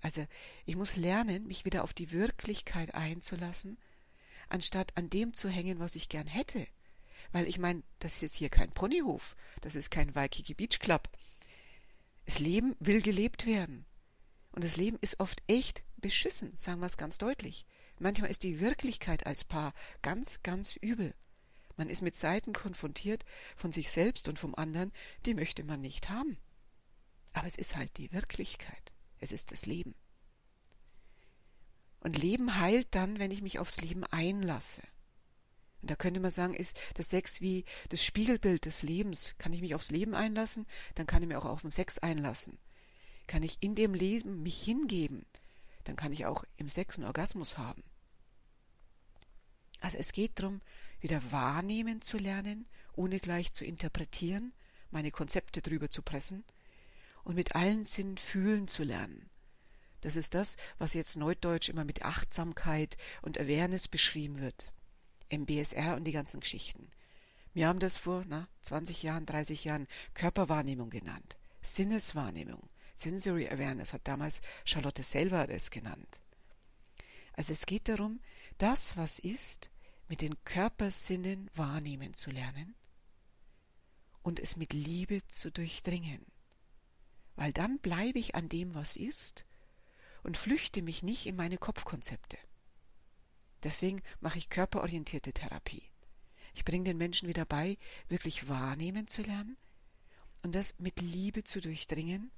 Also 0.00 0.26
ich 0.64 0.76
muss 0.76 0.96
lernen, 0.96 1.46
mich 1.46 1.64
wieder 1.64 1.84
auf 1.84 1.92
die 1.92 2.10
Wirklichkeit 2.10 2.94
einzulassen, 2.94 3.78
anstatt 4.48 4.96
an 4.96 5.10
dem 5.10 5.34
zu 5.34 5.48
hängen, 5.48 5.78
was 5.78 5.94
ich 5.94 6.08
gern 6.08 6.26
hätte. 6.26 6.66
Weil 7.32 7.46
ich 7.46 7.58
meine, 7.58 7.82
das 7.98 8.22
ist 8.22 8.34
hier 8.34 8.48
kein 8.48 8.70
Ponyhof, 8.70 9.36
das 9.60 9.74
ist 9.74 9.90
kein 9.90 10.14
Waikiki 10.14 10.54
Beach 10.54 10.78
Club. 10.80 11.08
Das 12.24 12.38
Leben 12.38 12.74
will 12.80 13.02
gelebt 13.02 13.46
werden. 13.46 13.84
Und 14.52 14.64
das 14.64 14.76
Leben 14.76 14.98
ist 15.00 15.20
oft 15.20 15.42
echt 15.46 15.84
beschissen, 15.96 16.56
sagen 16.56 16.80
wir 16.80 16.86
es 16.86 16.96
ganz 16.96 17.18
deutlich. 17.18 17.66
Manchmal 17.98 18.30
ist 18.30 18.42
die 18.42 18.60
Wirklichkeit 18.60 19.26
als 19.26 19.44
Paar 19.44 19.74
ganz, 20.02 20.42
ganz 20.42 20.76
übel. 20.76 21.14
Man 21.80 21.88
ist 21.88 22.02
mit 22.02 22.14
Seiten 22.14 22.52
konfrontiert 22.52 23.24
von 23.56 23.72
sich 23.72 23.90
selbst 23.90 24.28
und 24.28 24.38
vom 24.38 24.54
anderen, 24.54 24.92
die 25.24 25.32
möchte 25.32 25.64
man 25.64 25.80
nicht 25.80 26.10
haben. 26.10 26.36
Aber 27.32 27.46
es 27.46 27.56
ist 27.56 27.74
halt 27.74 27.96
die 27.96 28.12
Wirklichkeit. 28.12 28.92
Es 29.18 29.32
ist 29.32 29.50
das 29.50 29.64
Leben. 29.64 29.94
Und 32.00 32.18
Leben 32.18 32.58
heilt 32.58 32.94
dann, 32.94 33.18
wenn 33.18 33.30
ich 33.30 33.40
mich 33.40 33.58
aufs 33.58 33.80
Leben 33.80 34.04
einlasse. 34.04 34.82
Und 35.80 35.90
da 35.90 35.96
könnte 35.96 36.20
man 36.20 36.30
sagen, 36.30 36.52
ist 36.52 36.78
das 36.96 37.08
Sex 37.08 37.40
wie 37.40 37.64
das 37.88 38.04
Spiegelbild 38.04 38.66
des 38.66 38.82
Lebens. 38.82 39.34
Kann 39.38 39.54
ich 39.54 39.62
mich 39.62 39.74
aufs 39.74 39.90
Leben 39.90 40.14
einlassen, 40.14 40.66
dann 40.96 41.06
kann 41.06 41.22
ich 41.22 41.28
mich 41.28 41.38
auch 41.38 41.46
auf 41.46 41.62
den 41.62 41.70
Sex 41.70 41.96
einlassen. 41.96 42.58
Kann 43.26 43.42
ich 43.42 43.56
in 43.62 43.74
dem 43.74 43.94
Leben 43.94 44.42
mich 44.42 44.62
hingeben, 44.62 45.24
dann 45.84 45.96
kann 45.96 46.12
ich 46.12 46.26
auch 46.26 46.44
im 46.58 46.68
Sex 46.68 46.98
einen 46.98 47.06
Orgasmus 47.06 47.56
haben. 47.56 47.82
Also 49.80 49.96
es 49.96 50.12
geht 50.12 50.38
darum, 50.38 50.60
wieder 51.00 51.32
wahrnehmen 51.32 52.02
zu 52.02 52.18
lernen, 52.18 52.66
ohne 52.94 53.20
gleich 53.20 53.52
zu 53.52 53.64
interpretieren, 53.64 54.52
meine 54.90 55.10
Konzepte 55.10 55.62
drüber 55.62 55.90
zu 55.90 56.02
pressen, 56.02 56.44
und 57.24 57.34
mit 57.34 57.54
allen 57.54 57.84
Sinnen 57.84 58.16
fühlen 58.16 58.68
zu 58.68 58.82
lernen. 58.82 59.28
Das 60.00 60.16
ist 60.16 60.34
das, 60.34 60.56
was 60.78 60.94
jetzt 60.94 61.16
neudeutsch 61.16 61.68
immer 61.68 61.84
mit 61.84 62.04
Achtsamkeit 62.04 62.96
und 63.22 63.38
Awareness 63.38 63.88
beschrieben 63.88 64.40
wird. 64.40 64.72
MBSR 65.30 65.96
und 65.96 66.04
die 66.04 66.12
ganzen 66.12 66.40
Geschichten. 66.40 66.90
Wir 67.52 67.68
haben 67.68 67.78
das 67.78 67.96
vor 67.96 68.24
na, 68.26 68.48
20 68.62 69.02
Jahren, 69.02 69.26
30 69.26 69.64
Jahren 69.64 69.86
Körperwahrnehmung 70.14 70.90
genannt. 70.90 71.36
Sinneswahrnehmung. 71.62 72.68
Sensory 72.94 73.48
Awareness 73.48 73.92
hat 73.92 74.02
damals 74.04 74.40
Charlotte 74.64 75.02
selber 75.02 75.46
das 75.46 75.70
genannt. 75.70 76.20
Also 77.34 77.52
es 77.52 77.66
geht 77.66 77.88
darum, 77.88 78.20
das, 78.58 78.96
was 78.96 79.18
ist, 79.18 79.70
mit 80.10 80.20
den 80.20 80.36
Körpersinnen 80.44 81.50
wahrnehmen 81.54 82.12
zu 82.12 82.30
lernen 82.30 82.74
und 84.22 84.38
es 84.38 84.58
mit 84.58 84.74
Liebe 84.74 85.26
zu 85.28 85.50
durchdringen 85.50 86.26
weil 87.40 87.54
dann 87.54 87.78
bleibe 87.78 88.18
ich 88.18 88.34
an 88.34 88.50
dem, 88.50 88.74
was 88.74 88.96
ist 88.96 89.46
und 90.22 90.36
flüchte 90.36 90.82
mich 90.82 91.02
nicht 91.02 91.24
in 91.24 91.36
meine 91.36 91.56
Kopfkonzepte. 91.56 92.36
Deswegen 93.62 94.02
mache 94.20 94.36
ich 94.36 94.50
körperorientierte 94.50 95.32
Therapie. 95.32 95.84
Ich 96.52 96.66
bringe 96.66 96.84
den 96.84 96.98
Menschen 96.98 97.30
wieder 97.30 97.46
bei, 97.46 97.78
wirklich 98.08 98.50
wahrnehmen 98.50 99.06
zu 99.06 99.22
lernen 99.22 99.56
und 100.42 100.54
das 100.54 100.78
mit 100.78 101.00
Liebe 101.00 101.42
zu 101.42 101.62
durchdringen 101.62 102.30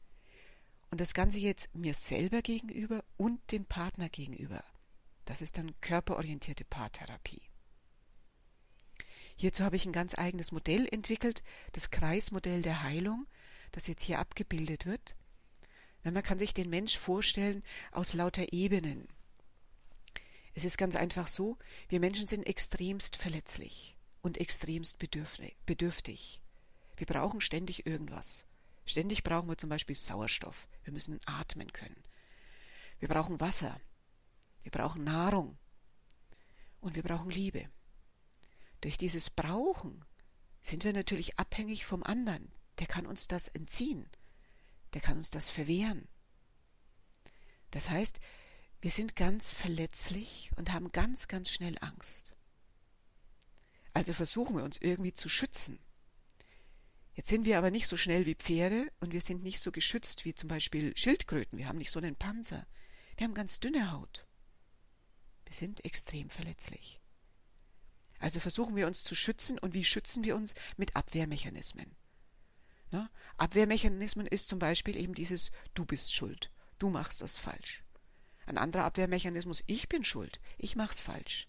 und 0.93 1.01
das 1.01 1.15
Ganze 1.15 1.41
jetzt 1.41 1.75
mir 1.75 1.95
selber 1.95 2.41
gegenüber 2.41 3.03
und 3.17 3.41
dem 3.51 3.65
Partner 3.65 4.09
gegenüber. 4.09 4.63
Das 5.25 5.43
ist 5.43 5.59
dann 5.59 5.73
körperorientierte 5.81 6.65
Paartherapie. 6.65 7.43
Hierzu 9.37 9.65
habe 9.65 9.77
ich 9.77 9.87
ein 9.87 9.93
ganz 9.93 10.17
eigenes 10.17 10.53
Modell 10.53 10.89
entwickelt, 10.91 11.43
das 11.73 11.91
Kreismodell 11.91 12.63
der 12.63 12.83
Heilung, 12.83 13.27
das 13.73 13.87
jetzt 13.87 14.03
hier 14.03 14.19
abgebildet 14.19 14.87
wird. 14.87 15.15
Man 16.05 16.23
kann 16.23 16.39
sich 16.39 16.53
den 16.53 16.69
Mensch 16.69 16.99
vorstellen 16.99 17.63
aus 17.93 18.13
lauter 18.13 18.53
Ebenen. 18.53 19.09
Es 20.55 20.65
ist 20.65 20.77
ganz 20.77 20.97
einfach 20.97 21.29
so, 21.29 21.57
wir 21.89 22.01
Menschen 22.01 22.27
sind 22.27 22.47
extremst 22.47 23.17
verletzlich 23.17 23.97
und 24.21 24.39
extremst 24.39 24.99
bedürftig. 24.99 26.43
Wir 26.97 27.07
brauchen 27.07 27.41
ständig 27.41 27.87
irgendwas. 27.87 28.47
Ständig 28.85 29.23
brauchen 29.23 29.49
wir 29.49 29.57
zum 29.57 29.71
Beispiel 29.71 29.97
Sauerstoff. 29.97 30.67
Wir 30.85 30.93
müssen 30.93 31.21
atmen 31.25 31.73
können. 31.73 32.03
Wir 32.99 33.09
brauchen 33.09 33.41
Wasser. 33.41 33.81
Wir 34.63 34.73
brauchen 34.73 35.05
Nahrung. 35.05 35.57
Und 36.81 36.97
wir 36.97 37.03
brauchen 37.03 37.31
Liebe. 37.31 37.69
Durch 38.83 38.99
dieses 38.99 39.31
Brauchen 39.31 40.05
sind 40.61 40.85
wir 40.85 40.93
natürlich 40.93 41.39
abhängig 41.39 41.87
vom 41.87 42.03
anderen, 42.03 42.53
der 42.79 42.87
kann 42.87 43.07
uns 43.07 43.29
das 43.29 43.49
entziehen, 43.49 44.09
der 44.93 45.01
kann 45.01 45.17
uns 45.17 45.31
das 45.31 45.49
verwehren. 45.49 46.09
Das 47.71 47.89
heißt, 47.89 48.21
wir 48.81 48.91
sind 48.91 49.17
ganz 49.17 49.53
verletzlich 49.53 50.51
und 50.57 50.73
haben 50.73 50.91
ganz, 50.91 51.29
ganz 51.29 51.51
schnell 51.51 51.77
Angst. 51.81 52.35
Also 53.95 54.13
versuchen 54.13 54.57
wir 54.57 54.65
uns 54.65 54.79
irgendwie 54.79 55.13
zu 55.13 55.29
schützen. 55.29 55.79
Jetzt 57.15 57.29
sind 57.29 57.45
wir 57.45 57.59
aber 57.59 57.71
nicht 57.71 57.87
so 57.87 57.97
schnell 57.97 58.27
wie 58.27 58.35
Pferde 58.35 58.91
und 59.01 59.13
wir 59.13 59.21
sind 59.21 59.43
nicht 59.43 59.61
so 59.61 59.71
geschützt 59.71 60.25
wie 60.25 60.35
zum 60.35 60.49
Beispiel 60.49 60.97
Schildkröten. 60.97 61.59
Wir 61.59 61.69
haben 61.69 61.79
nicht 61.79 61.91
so 61.91 62.01
einen 62.01 62.17
Panzer. 62.17 62.67
Wir 63.17 63.27
haben 63.27 63.35
ganz 63.35 63.61
dünne 63.61 63.93
Haut. 63.93 64.27
Wir 65.45 65.55
sind 65.55 65.85
extrem 65.85 66.31
verletzlich. 66.31 67.02
Also 68.23 68.39
versuchen 68.39 68.77
wir 68.77 68.87
uns 68.87 69.03
zu 69.03 69.17
schützen 69.17 69.59
und 69.59 69.75
wie 69.75 69.85
schützen 69.85 70.23
wir 70.23 70.37
uns? 70.37 70.55
Mit 70.77 70.95
Abwehrmechanismen. 70.95 71.97
Ne? 72.93 73.11
Abwehrmechanismen 73.37 74.29
ist 74.29 74.49
zum 74.49 74.61
Beispiel 74.61 74.97
eben 74.97 75.13
dieses 75.13 75.51
Du 75.75 75.85
bist 75.85 76.15
schuld, 76.15 76.53
du 76.79 76.89
machst 76.89 77.21
das 77.21 77.37
falsch. 77.37 77.83
Ein 78.47 78.59
anderer 78.59 78.85
Abwehrmechanismus, 78.85 79.65
ich 79.67 79.89
bin 79.89 80.05
schuld, 80.05 80.41
ich 80.57 80.77
mach's 80.77 81.01
falsch. 81.01 81.49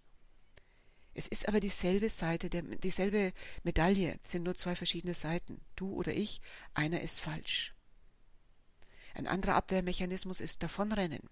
Es 1.14 1.28
ist 1.28 1.48
aber 1.48 1.60
dieselbe 1.60 2.10
Seite, 2.10 2.50
der, 2.50 2.64
dieselbe 2.64 3.34
Medaille, 3.62 4.20
sind 4.24 4.42
nur 4.42 4.56
zwei 4.56 4.76
verschiedene 4.76 5.14
Seiten, 5.14 5.62
du 5.76 5.94
oder 5.94 6.16
ich, 6.16 6.42
einer 6.74 7.02
ist 7.02 7.20
falsch. 7.20 7.76
Ein 9.14 9.28
anderer 9.28 9.54
Abwehrmechanismus 9.54 10.42
ist 10.42 10.64
Davonrennen. 10.64 11.30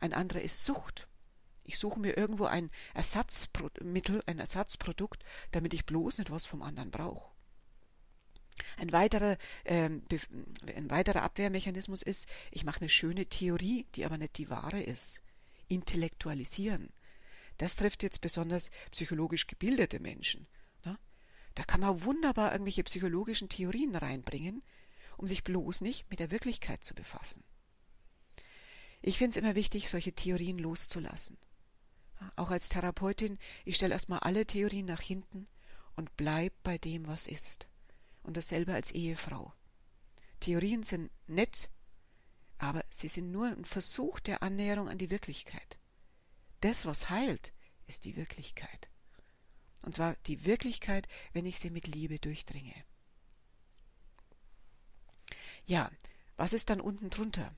Ein 0.00 0.12
anderer 0.12 0.42
ist 0.42 0.66
Sucht. 0.66 1.08
Ich 1.64 1.78
suche 1.78 1.98
mir 1.98 2.16
irgendwo 2.16 2.44
ein 2.44 2.70
Ersatzmittel, 2.92 4.22
ein 4.26 4.38
Ersatzprodukt, 4.38 5.24
damit 5.50 5.72
ich 5.74 5.86
bloß 5.86 6.18
nicht 6.18 6.30
was 6.30 6.46
vom 6.46 6.62
anderen 6.62 6.90
brauche. 6.90 7.34
Ein 8.76 8.92
weiterer, 8.92 9.36
ähm, 9.64 10.04
ein 10.76 10.90
weiterer 10.90 11.22
Abwehrmechanismus 11.22 12.02
ist, 12.02 12.28
ich 12.50 12.64
mache 12.64 12.80
eine 12.80 12.88
schöne 12.88 13.26
Theorie, 13.26 13.86
die 13.94 14.04
aber 14.04 14.18
nicht 14.18 14.38
die 14.38 14.50
wahre 14.50 14.82
ist. 14.82 15.22
Intellektualisieren. 15.68 16.92
Das 17.58 17.76
trifft 17.76 18.02
jetzt 18.02 18.20
besonders 18.20 18.70
psychologisch 18.90 19.46
gebildete 19.46 20.00
Menschen. 20.00 20.46
Ne? 20.84 20.98
Da 21.54 21.64
kann 21.64 21.80
man 21.80 22.04
wunderbar 22.04 22.52
irgendwelche 22.52 22.84
psychologischen 22.84 23.48
Theorien 23.48 23.94
reinbringen, 23.94 24.62
um 25.16 25.26
sich 25.26 25.44
bloß 25.44 25.80
nicht 25.80 26.10
mit 26.10 26.20
der 26.20 26.30
Wirklichkeit 26.30 26.84
zu 26.84 26.94
befassen. 26.94 27.42
Ich 29.02 29.18
finde 29.18 29.30
es 29.30 29.36
immer 29.36 29.54
wichtig, 29.54 29.88
solche 29.88 30.12
Theorien 30.12 30.58
loszulassen. 30.58 31.38
Auch 32.36 32.50
als 32.50 32.68
Therapeutin, 32.68 33.38
ich 33.64 33.76
stelle 33.76 33.94
erstmal 33.94 34.20
alle 34.20 34.46
Theorien 34.46 34.86
nach 34.86 35.00
hinten 35.00 35.46
und 35.96 36.16
bleib 36.16 36.52
bei 36.62 36.78
dem, 36.78 37.06
was 37.06 37.26
ist 37.26 37.66
und 38.22 38.36
dasselbe 38.36 38.74
als 38.74 38.90
Ehefrau. 38.90 39.52
Theorien 40.40 40.82
sind 40.82 41.10
nett, 41.26 41.70
aber 42.58 42.84
sie 42.90 43.08
sind 43.08 43.30
nur 43.30 43.46
ein 43.46 43.64
Versuch 43.64 44.20
der 44.20 44.42
Annäherung 44.42 44.88
an 44.88 44.98
die 44.98 45.10
Wirklichkeit. 45.10 45.78
Das, 46.60 46.86
was 46.86 47.10
heilt, 47.10 47.52
ist 47.86 48.04
die 48.04 48.16
Wirklichkeit. 48.16 48.88
Und 49.82 49.94
zwar 49.94 50.16
die 50.26 50.46
Wirklichkeit, 50.46 51.06
wenn 51.32 51.46
ich 51.46 51.58
sie 51.58 51.70
mit 51.70 51.86
Liebe 51.86 52.18
durchdringe. 52.18 52.74
Ja, 55.66 55.90
was 56.36 56.52
ist 56.54 56.70
dann 56.70 56.80
unten 56.80 57.10
drunter? 57.10 57.54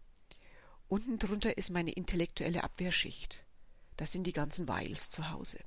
Unten 0.89 1.19
drunter 1.19 1.57
ist 1.57 1.71
meine 1.71 1.93
intellektuelle 1.93 2.63
Abwehrschicht. 2.63 3.46
Das 3.97 4.13
sind 4.13 4.25
die 4.25 4.33
ganzen 4.33 4.69
Weils 4.69 5.11
zu 5.11 5.31
Hause. 5.31 5.59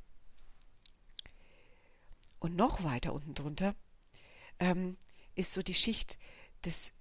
Und 2.39 2.55
noch 2.55 2.83
weiter 2.83 3.13
unten 3.13 3.33
drunter 3.33 3.75
ähm, 4.59 4.97
ist 5.35 5.53
so 5.53 5.61
die 5.61 5.73
Schicht 5.73 6.19
des 6.63 6.93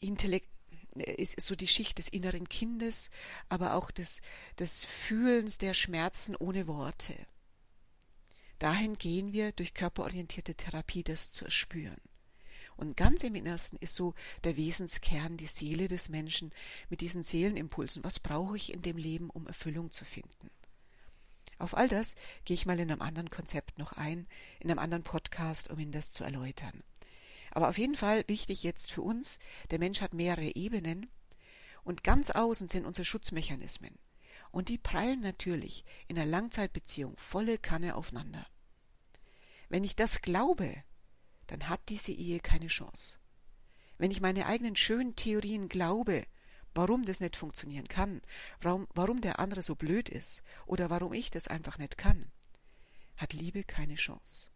Intellekt 0.00 0.48
ist 0.96 1.40
so 1.40 1.54
die 1.54 1.68
Schicht 1.68 1.98
des 1.98 2.08
inneren 2.08 2.48
Kindes, 2.48 3.10
aber 3.48 3.74
auch 3.74 3.90
des, 3.90 4.22
des 4.58 4.84
Fühlens 4.84 5.58
der 5.58 5.74
Schmerzen 5.74 6.34
ohne 6.36 6.66
Worte. 6.66 7.14
Dahin 8.58 8.96
gehen 8.96 9.32
wir 9.32 9.52
durch 9.52 9.74
körperorientierte 9.74 10.54
Therapie, 10.54 11.02
das 11.02 11.32
zu 11.32 11.44
erspüren. 11.44 12.00
Und 12.76 12.96
ganz 12.96 13.22
im 13.24 13.34
Innersten 13.34 13.78
ist 13.78 13.94
so 13.94 14.14
der 14.44 14.56
Wesenskern, 14.56 15.36
die 15.36 15.46
Seele 15.46 15.88
des 15.88 16.08
Menschen 16.08 16.50
mit 16.90 17.00
diesen 17.00 17.22
Seelenimpulsen. 17.22 18.04
Was 18.04 18.18
brauche 18.18 18.56
ich 18.56 18.72
in 18.72 18.82
dem 18.82 18.98
Leben, 18.98 19.30
um 19.30 19.46
Erfüllung 19.46 19.90
zu 19.90 20.04
finden? 20.04 20.50
Auf 21.58 21.76
all 21.76 21.88
das 21.88 22.16
gehe 22.44 22.54
ich 22.54 22.66
mal 22.66 22.78
in 22.78 22.90
einem 22.90 23.02
anderen 23.02 23.30
Konzept 23.30 23.78
noch 23.78 23.92
ein, 23.92 24.26
in 24.60 24.70
einem 24.70 24.78
anderen 24.78 25.02
Podcast, 25.02 25.70
um 25.70 25.78
Ihnen 25.78 25.92
das 25.92 26.12
zu 26.12 26.24
erläutern. 26.24 26.82
Aber 27.50 27.68
auf 27.68 27.78
jeden 27.78 27.94
Fall 27.94 28.24
wichtig 28.26 28.62
jetzt 28.62 28.92
für 28.92 29.02
uns, 29.02 29.38
der 29.70 29.78
Mensch 29.78 30.02
hat 30.02 30.12
mehrere 30.12 30.54
Ebenen 30.54 31.08
und 31.84 32.04
ganz 32.04 32.30
außen 32.30 32.68
sind 32.68 32.84
unsere 32.84 33.06
Schutzmechanismen. 33.06 33.98
Und 34.50 34.68
die 34.68 34.78
prallen 34.78 35.20
natürlich 35.20 35.84
in 36.08 36.18
einer 36.18 36.30
Langzeitbeziehung 36.30 37.16
volle 37.16 37.58
Kanne 37.58 37.94
aufeinander. 37.94 38.46
Wenn 39.68 39.84
ich 39.84 39.96
das 39.96 40.20
glaube, 40.20 40.82
dann 41.46 41.68
hat 41.68 41.80
diese 41.88 42.12
Ehe 42.12 42.40
keine 42.40 42.68
Chance. 42.68 43.18
Wenn 43.98 44.10
ich 44.10 44.20
meine 44.20 44.46
eigenen 44.46 44.76
schönen 44.76 45.16
Theorien 45.16 45.68
glaube, 45.68 46.26
warum 46.76 47.04
das 47.04 47.20
nicht 47.20 47.36
funktionieren 47.36 47.88
kann, 47.88 48.20
warum, 48.60 48.86
warum 48.94 49.20
der 49.20 49.38
andere 49.38 49.62
so 49.62 49.74
blöd 49.74 50.08
ist 50.08 50.42
oder 50.66 50.90
warum 50.90 51.12
ich 51.12 51.30
das 51.30 51.48
einfach 51.48 51.78
nicht 51.78 51.96
kann, 51.96 52.30
hat 53.16 53.32
Liebe 53.32 53.64
keine 53.64 53.94
Chance. 53.94 54.48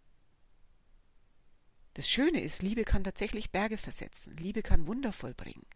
Das 1.94 2.08
Schöne 2.08 2.40
ist, 2.40 2.62
Liebe 2.62 2.84
kann 2.84 3.04
tatsächlich 3.04 3.50
Berge 3.50 3.78
versetzen, 3.78 4.36
Liebe 4.36 4.62
kann 4.62 4.86
Wunder 4.86 5.12
vollbringen, 5.12 5.66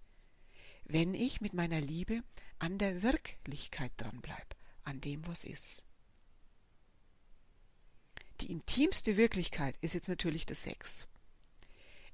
wenn 0.85 1.15
ich 1.15 1.41
mit 1.41 1.55
meiner 1.55 1.81
Liebe 1.81 2.23
an 2.59 2.79
der 2.79 3.03
Wirklichkeit 3.03 3.93
dranbleibe, 3.97 4.57
an 4.85 5.01
dem, 5.01 5.27
was 5.27 5.45
ist. 5.45 5.85
Die 8.41 8.51
intimste 8.51 9.17
Wirklichkeit 9.17 9.77
ist 9.81 9.95
jetzt 9.95 10.09
natürlich 10.09 10.47
der 10.47 10.57
Sex. 10.57 11.07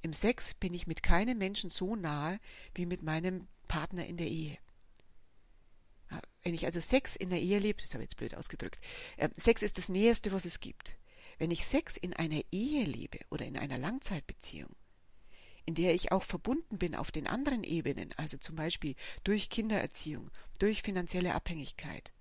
Im 0.03 0.13
Sex 0.13 0.55
bin 0.55 0.73
ich 0.73 0.87
mit 0.87 1.03
keinem 1.03 1.39
Menschen 1.39 1.69
so 1.69 1.95
nahe 1.97 2.41
wie 2.75 2.87
mit 2.87 3.03
meinem 3.03 3.49
Partner 3.71 4.05
in 4.05 4.17
der 4.17 4.27
Ehe. 4.27 4.59
Wenn 6.43 6.55
ich 6.55 6.67
also 6.67 6.81
Sex 6.81 7.15
in 7.15 7.31
der 7.31 7.41
Ehe 7.41 7.61
lebe, 7.61 7.81
das 7.81 7.95
habe 7.95 8.03
ich 8.03 8.11
jetzt 8.11 8.17
blöd 8.17 8.35
ausgedrückt, 8.35 8.85
äh, 9.17 9.29
Sex 9.37 9.63
ist 9.63 9.79
das 9.79 9.89
Näheste, 9.89 10.33
was 10.33 10.45
es 10.45 10.59
gibt. 10.59 10.97
Wenn 11.39 11.53
ich 11.53 11.65
Sex 11.65 11.97
in 11.97 12.13
einer 12.13 12.41
Ehe 12.51 12.85
lebe 12.85 13.21
oder 13.31 13.47
in 13.47 13.57
einer 13.57 13.79
Langzeitbeziehung, 13.79 14.75
in 15.67 15.77
der 15.77 15.95
ich 15.95 16.11
auch 16.11 16.25
verbunden 16.25 16.79
bin 16.79 16.97
auf 16.97 17.13
den 17.13 17.29
anderen 17.29 17.63
Ebenen, 17.63 18.13
also 18.17 18.39
zum 18.39 18.57
Beispiel 18.57 18.97
durch 19.23 19.51
Kindererziehung, 19.51 20.33
durch 20.59 20.83
finanzielle 20.83 21.35
Abhängigkeit, 21.35 22.13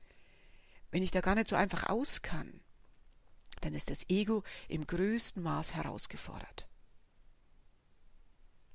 wenn 0.91 1.01
ich 1.01 1.11
da 1.11 1.21
gar 1.21 1.33
nicht 1.33 1.47
so 1.47 1.55
einfach 1.55 1.87
aus 1.87 2.21
kann, 2.21 2.61
dann 3.61 3.73
ist 3.73 3.89
das 3.89 4.07
Ego 4.07 4.43
im 4.67 4.85
größten 4.85 5.41
Maß 5.41 5.73
herausgefordert. 5.73 6.68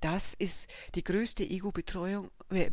Das 0.05 0.35
ist 0.35 0.71
die 0.97 1.03
größte 1.03 1.45
Ego-Bedrohung 1.45 2.31
äh, 2.51 2.71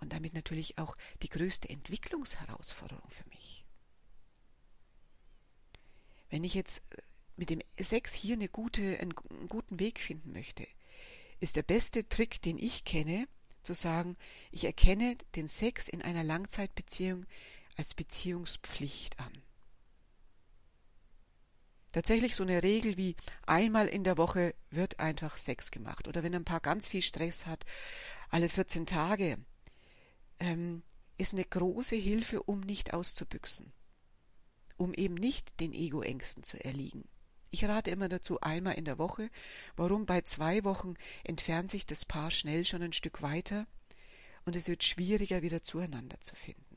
und 0.00 0.12
damit 0.12 0.32
natürlich 0.32 0.78
auch 0.78 0.96
die 1.22 1.28
größte 1.28 1.68
Entwicklungsherausforderung 1.68 3.10
für 3.10 3.28
mich. 3.30 3.64
Wenn 6.30 6.44
ich 6.44 6.54
jetzt 6.54 6.84
äh, 6.92 7.02
mit 7.34 7.50
dem 7.50 7.62
Sex 7.80 8.14
hier 8.14 8.36
eine 8.36 8.48
gute, 8.48 9.00
einen, 9.00 9.12
einen 9.28 9.48
guten 9.48 9.80
Weg 9.80 9.98
finden 9.98 10.30
möchte, 10.30 10.68
ist 11.40 11.56
der 11.56 11.64
beste 11.64 12.08
Trick, 12.08 12.40
den 12.42 12.58
ich 12.58 12.84
kenne, 12.84 13.26
zu 13.64 13.74
sagen, 13.74 14.16
ich 14.52 14.66
erkenne 14.66 15.16
den 15.34 15.48
Sex 15.48 15.88
in 15.88 16.00
einer 16.00 16.22
Langzeitbeziehung 16.22 17.26
als 17.76 17.92
Beziehungspflicht 17.92 19.18
an 19.18 19.32
tatsächlich 21.94 22.34
so 22.34 22.42
eine 22.42 22.62
Regel 22.64 22.96
wie 22.96 23.14
einmal 23.46 23.86
in 23.86 24.02
der 24.02 24.18
Woche 24.18 24.54
wird 24.70 24.98
einfach 24.98 25.38
Sex 25.38 25.70
gemacht. 25.70 26.08
Oder 26.08 26.24
wenn 26.24 26.34
ein 26.34 26.44
Paar 26.44 26.58
ganz 26.58 26.88
viel 26.88 27.02
Stress 27.02 27.46
hat, 27.46 27.64
alle 28.30 28.48
14 28.48 28.84
Tage, 28.84 29.38
ähm, 30.40 30.82
ist 31.18 31.34
eine 31.34 31.44
große 31.44 31.94
Hilfe, 31.94 32.42
um 32.42 32.60
nicht 32.60 32.92
auszubüchsen. 32.92 33.72
Um 34.76 34.92
eben 34.92 35.14
nicht 35.14 35.60
den 35.60 35.72
Ego-Ängsten 35.72 36.42
zu 36.42 36.62
erliegen. 36.62 37.04
Ich 37.50 37.64
rate 37.64 37.92
immer 37.92 38.08
dazu 38.08 38.40
einmal 38.40 38.74
in 38.74 38.84
der 38.84 38.98
Woche. 38.98 39.30
Warum? 39.76 40.04
Bei 40.04 40.22
zwei 40.22 40.64
Wochen 40.64 40.94
entfernt 41.22 41.70
sich 41.70 41.86
das 41.86 42.04
Paar 42.04 42.32
schnell 42.32 42.64
schon 42.64 42.82
ein 42.82 42.92
Stück 42.92 43.22
weiter 43.22 43.68
und 44.44 44.56
es 44.56 44.66
wird 44.66 44.82
schwieriger, 44.82 45.42
wieder 45.42 45.62
zueinander 45.62 46.20
zu 46.20 46.34
finden. 46.34 46.76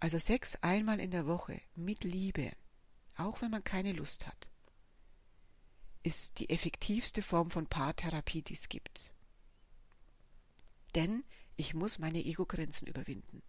Also 0.00 0.18
Sex 0.18 0.56
einmal 0.62 0.98
in 0.98 1.10
der 1.10 1.26
Woche 1.26 1.60
mit 1.74 2.04
Liebe 2.04 2.52
auch 3.16 3.42
wenn 3.42 3.50
man 3.50 3.64
keine 3.64 3.92
Lust 3.92 4.26
hat, 4.26 4.50
ist 6.02 6.38
die 6.38 6.50
effektivste 6.50 7.22
Form 7.22 7.50
von 7.50 7.66
Paartherapie, 7.66 8.42
die 8.42 8.54
es 8.54 8.68
gibt. 8.68 9.12
Denn 10.94 11.24
ich 11.56 11.74
muss 11.74 11.98
meine 11.98 12.24
Ego-Grenzen 12.24 12.86
überwinden. 12.86 13.42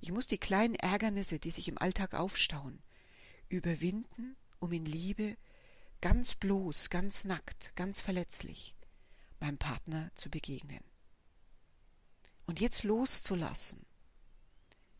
Ich 0.00 0.12
muss 0.12 0.26
die 0.26 0.38
kleinen 0.38 0.74
Ärgernisse, 0.74 1.38
die 1.38 1.50
sich 1.50 1.68
im 1.68 1.78
Alltag 1.78 2.14
aufstauen, 2.14 2.82
überwinden, 3.48 4.36
um 4.58 4.72
in 4.72 4.84
Liebe 4.84 5.36
ganz 6.00 6.34
bloß, 6.34 6.90
ganz 6.90 7.24
nackt, 7.24 7.74
ganz 7.76 8.00
verletzlich 8.00 8.74
meinem 9.38 9.58
Partner 9.58 10.10
zu 10.14 10.30
begegnen. 10.30 10.82
Und 12.46 12.60
jetzt 12.60 12.84
loszulassen, 12.84 13.84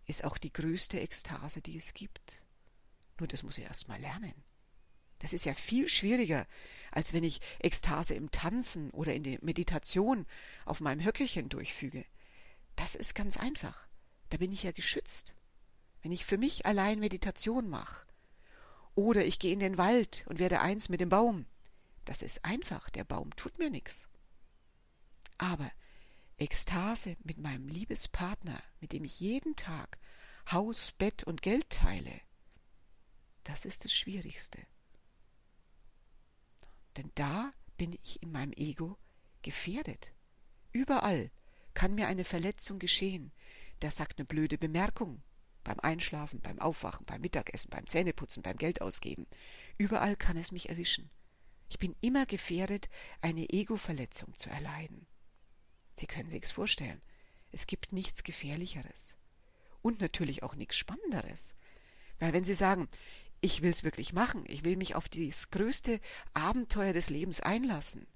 ist 0.07 0.25
auch 0.25 0.39
die 0.39 0.53
größte 0.53 1.01
Ekstase, 1.01 1.63
die 1.63 1.77
es 1.77 1.95
gibt. 1.95 2.42
Nur 3.23 3.29
das 3.29 3.45
muss 3.45 3.57
ich 3.57 3.63
erst 3.63 3.87
mal 3.87 4.01
lernen. 4.01 4.35
Das 5.21 5.33
ist 5.33 5.45
ja 5.45 5.55
viel 5.55 5.89
schwieriger, 5.89 6.45
als 6.91 7.13
wenn 7.13 7.23
ich 7.23 7.41
Ekstase 7.61 8.15
im 8.15 8.33
Tanzen 8.33 8.91
oder 8.91 9.15
in 9.15 9.23
der 9.23 9.39
Meditation 9.43 10.27
auf 10.65 10.81
meinem 10.81 11.05
Höckelchen 11.05 11.49
durchfüge. 11.49 12.05
Das 12.75 12.97
ist 12.97 13.15
ganz 13.15 13.37
einfach. 13.37 13.87
Da 14.31 14.39
bin 14.39 14.51
ich 14.51 14.65
ja 14.65 14.73
geschützt. 14.73 15.35
Wenn 16.01 16.11
ich 16.11 16.25
für 16.25 16.37
mich 16.37 16.67
allein 16.67 16.99
Meditation 16.99 17.69
mache, 17.69 18.09
oder 18.97 19.25
ich 19.25 19.39
gehe 19.39 19.53
in 19.53 19.61
den 19.61 19.79
Wald 19.79 20.25
und 20.27 20.41
werde 20.41 20.61
eins 20.61 20.89
mit 20.89 21.01
dem 21.01 21.09
Baum, 21.09 21.47
das 22.05 22.23
ist 22.23 22.45
einfach, 22.45 22.91
der 22.91 23.05
Baum 23.05 23.37
tut 23.37 23.57
mir 23.61 23.71
nichts. 23.71 24.09
Aber 25.39 25.71
Ekstase 26.39 27.17
mit 27.23 27.39
meinem 27.39 27.69
Liebespartner, 27.69 28.61
mit 28.81 28.93
dem 28.93 29.05
ich 29.05 29.21
jeden 29.21 29.55
Tag 29.55 30.01
Haus, 30.51 30.91
Bett 30.91 31.23
und 31.23 31.41
Geld 31.41 31.71
teile, 31.71 32.21
das 33.45 33.65
ist 33.65 33.85
das 33.85 33.93
Schwierigste. 33.93 34.61
Denn 36.97 37.11
da 37.15 37.51
bin 37.77 37.99
ich 38.03 38.23
in 38.23 38.33
meinem 38.33 38.53
Ego 38.53 38.99
gefährdet. 39.43 40.13
Überall 40.73 41.31
kann 41.75 41.95
mir 41.95 42.07
eine 42.09 42.25
Verletzung 42.25 42.79
geschehen. 42.79 43.33
Der 43.81 43.91
sagt 43.91 44.19
eine 44.19 44.27
blöde 44.27 44.59
Bemerkung. 44.59 45.23
Beim 45.65 45.81
Einschlafen, 45.81 46.41
beim 46.41 46.59
Aufwachen, 46.59 47.07
beim 47.07 47.21
Mittagessen, 47.21 47.71
beim 47.71 47.87
Zähneputzen, 47.87 48.43
beim 48.43 48.57
Geld 48.57 48.81
ausgeben. 48.81 49.27
Überall 49.79 50.17
kann 50.17 50.37
es 50.37 50.53
mich 50.53 50.69
erwischen. 50.69 51.11
Ich 51.69 51.79
bin 51.79 51.95
immer 52.01 52.27
gefährdet, 52.27 52.89
eine 53.21 53.49
Ego-Verletzung 53.49 54.35
zu 54.35 54.51
erleiden. 54.51 55.07
Sie 55.95 56.07
können 56.07 56.31
sich's 56.31 56.51
vorstellen. 56.51 57.01
Es 57.53 57.67
gibt 57.67 57.93
nichts 57.93 58.25
Gefährlicheres. 58.25 59.17
Und 59.83 60.01
natürlich 60.01 60.43
auch 60.43 60.55
nichts 60.55 60.77
Spannenderes. 60.77 61.57
Weil 62.19 62.33
wenn 62.33 62.45
Sie 62.45 62.55
sagen, 62.55 62.89
ich 63.43 63.61
will 63.61 63.71
es 63.71 63.83
wirklich 63.83 64.13
machen, 64.13 64.45
ich 64.47 64.65
will 64.65 64.77
mich 64.77 64.95
auf 64.95 65.09
das 65.09 65.51
größte 65.51 66.01
Abenteuer 66.33 66.93
des 66.93 67.11
Lebens 67.11 67.41
einlassen, 67.41 68.07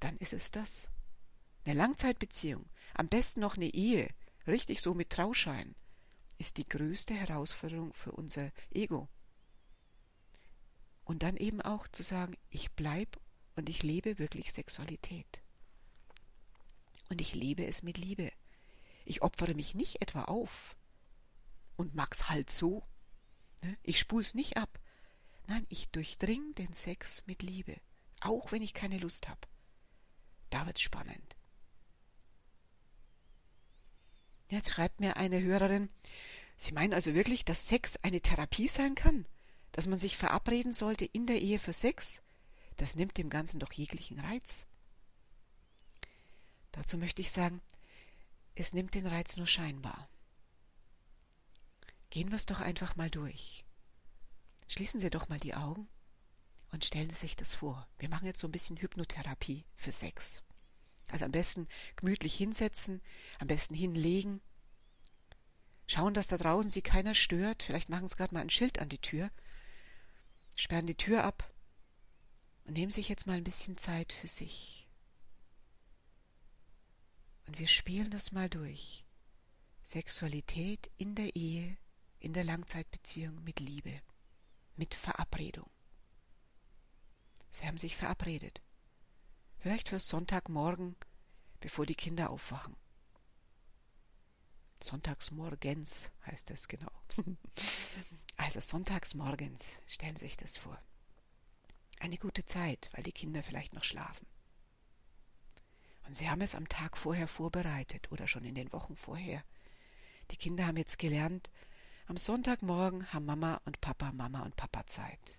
dann 0.00 0.16
ist 0.18 0.32
es 0.32 0.50
das. 0.50 0.90
Eine 1.64 1.74
Langzeitbeziehung, 1.74 2.68
am 2.94 3.08
besten 3.08 3.40
noch 3.40 3.56
eine 3.56 3.72
Ehe, 3.72 4.12
richtig 4.48 4.82
so 4.82 4.94
mit 4.94 5.10
Trauschein, 5.10 5.76
ist 6.38 6.56
die 6.56 6.68
größte 6.68 7.14
Herausforderung 7.14 7.94
für 7.94 8.10
unser 8.10 8.50
Ego. 8.70 9.08
Und 11.04 11.22
dann 11.22 11.36
eben 11.36 11.62
auch 11.62 11.86
zu 11.86 12.02
sagen, 12.02 12.36
ich 12.50 12.72
bleib 12.72 13.16
und 13.54 13.68
ich 13.68 13.84
lebe 13.84 14.18
wirklich 14.18 14.52
Sexualität. 14.52 15.42
Und 17.10 17.20
ich 17.20 17.34
lebe 17.34 17.64
es 17.64 17.82
mit 17.84 17.96
Liebe. 17.96 18.32
Ich 19.04 19.22
opfere 19.22 19.54
mich 19.54 19.74
nicht 19.74 20.02
etwa 20.02 20.24
auf 20.24 20.76
und 21.76 21.94
mag's 21.94 22.28
halt 22.28 22.50
so? 22.50 22.82
Ich 23.82 23.98
spul's 23.98 24.34
nicht 24.34 24.56
ab. 24.56 24.78
Nein, 25.46 25.66
ich 25.68 25.88
durchdring 25.90 26.54
den 26.54 26.74
Sex 26.74 27.22
mit 27.26 27.42
Liebe, 27.42 27.76
auch 28.20 28.52
wenn 28.52 28.62
ich 28.62 28.74
keine 28.74 28.98
Lust 28.98 29.28
habe. 29.28 29.40
Da 30.50 30.66
wird's 30.66 30.82
spannend. 30.82 31.36
Jetzt 34.50 34.70
schreibt 34.70 35.00
mir 35.00 35.16
eine 35.16 35.42
Hörerin, 35.42 35.90
Sie 36.60 36.72
meinen 36.72 36.92
also 36.92 37.14
wirklich, 37.14 37.44
dass 37.44 37.68
Sex 37.68 37.96
eine 38.02 38.20
Therapie 38.20 38.66
sein 38.66 38.96
kann? 38.96 39.26
Dass 39.70 39.86
man 39.86 39.96
sich 39.96 40.16
verabreden 40.16 40.72
sollte 40.72 41.04
in 41.04 41.26
der 41.26 41.40
Ehe 41.40 41.60
für 41.60 41.72
Sex? 41.72 42.20
Das 42.76 42.96
nimmt 42.96 43.16
dem 43.16 43.30
Ganzen 43.30 43.60
doch 43.60 43.72
jeglichen 43.72 44.18
Reiz. 44.18 44.66
Dazu 46.72 46.98
möchte 46.98 47.22
ich 47.22 47.30
sagen, 47.30 47.60
es 48.56 48.72
nimmt 48.72 48.94
den 48.94 49.06
Reiz 49.06 49.36
nur 49.36 49.46
scheinbar. 49.46 50.08
Gehen 52.10 52.30
wir 52.30 52.36
es 52.36 52.46
doch 52.46 52.60
einfach 52.60 52.96
mal 52.96 53.10
durch. 53.10 53.64
Schließen 54.66 55.00
Sie 55.00 55.10
doch 55.10 55.28
mal 55.28 55.40
die 55.40 55.54
Augen 55.54 55.88
und 56.70 56.84
stellen 56.84 57.10
Sie 57.10 57.16
sich 57.16 57.36
das 57.36 57.54
vor. 57.54 57.86
Wir 57.98 58.08
machen 58.08 58.26
jetzt 58.26 58.40
so 58.40 58.48
ein 58.48 58.52
bisschen 58.52 58.76
Hypnotherapie 58.76 59.64
für 59.76 59.92
Sex. 59.92 60.42
Also 61.10 61.24
am 61.24 61.32
besten 61.32 61.68
gemütlich 61.96 62.34
hinsetzen, 62.34 63.00
am 63.38 63.48
besten 63.48 63.74
hinlegen. 63.74 64.40
Schauen, 65.86 66.12
dass 66.12 66.28
da 66.28 66.36
draußen 66.36 66.70
Sie 66.70 66.82
keiner 66.82 67.14
stört. 67.14 67.62
Vielleicht 67.62 67.88
machen 67.88 68.08
Sie 68.08 68.16
gerade 68.16 68.34
mal 68.34 68.40
ein 68.40 68.50
Schild 68.50 68.78
an 68.78 68.90
die 68.90 69.00
Tür. 69.00 69.30
Sperren 70.54 70.86
die 70.86 70.96
Tür 70.96 71.24
ab 71.24 71.50
und 72.64 72.74
nehmen 72.74 72.92
sich 72.92 73.08
jetzt 73.08 73.26
mal 73.26 73.38
ein 73.38 73.44
bisschen 73.44 73.78
Zeit 73.78 74.12
für 74.12 74.28
sich. 74.28 74.86
Und 77.46 77.58
wir 77.58 77.66
spielen 77.66 78.10
das 78.10 78.32
mal 78.32 78.50
durch. 78.50 79.06
Sexualität 79.82 80.90
in 80.98 81.14
der 81.14 81.34
Ehe, 81.34 81.78
in 82.20 82.32
der 82.32 82.44
Langzeitbeziehung 82.44 83.42
mit 83.44 83.60
Liebe, 83.60 84.00
mit 84.76 84.94
Verabredung. 84.94 85.70
Sie 87.50 87.66
haben 87.66 87.78
sich 87.78 87.96
verabredet. 87.96 88.62
Vielleicht 89.58 89.88
für 89.88 89.98
Sonntagmorgen, 89.98 90.96
bevor 91.60 91.86
die 91.86 91.94
Kinder 91.94 92.30
aufwachen. 92.30 92.76
Sonntagsmorgens 94.80 96.10
heißt 96.26 96.50
es 96.52 96.68
genau. 96.68 96.92
also 98.36 98.60
sonntagsmorgens, 98.60 99.80
stellen 99.86 100.14
Sie 100.14 100.26
sich 100.26 100.36
das 100.36 100.56
vor. 100.56 100.80
Eine 101.98 102.16
gute 102.16 102.44
Zeit, 102.44 102.88
weil 102.92 103.02
die 103.02 103.12
Kinder 103.12 103.42
vielleicht 103.42 103.74
noch 103.74 103.82
schlafen. 103.82 104.26
Und 106.06 106.14
Sie 106.14 106.30
haben 106.30 106.40
es 106.40 106.54
am 106.54 106.68
Tag 106.68 106.96
vorher 106.96 107.26
vorbereitet 107.26 108.10
oder 108.12 108.28
schon 108.28 108.44
in 108.44 108.54
den 108.54 108.72
Wochen 108.72 108.94
vorher. 108.94 109.44
Die 110.30 110.36
Kinder 110.36 110.66
haben 110.66 110.76
jetzt 110.76 110.98
gelernt, 110.98 111.50
am 112.08 112.16
Sonntagmorgen 112.16 113.12
haben 113.12 113.26
Mama 113.26 113.60
und 113.66 113.82
Papa 113.82 114.12
Mama 114.12 114.40
und 114.40 114.56
Papa 114.56 114.86
Zeit. 114.86 115.38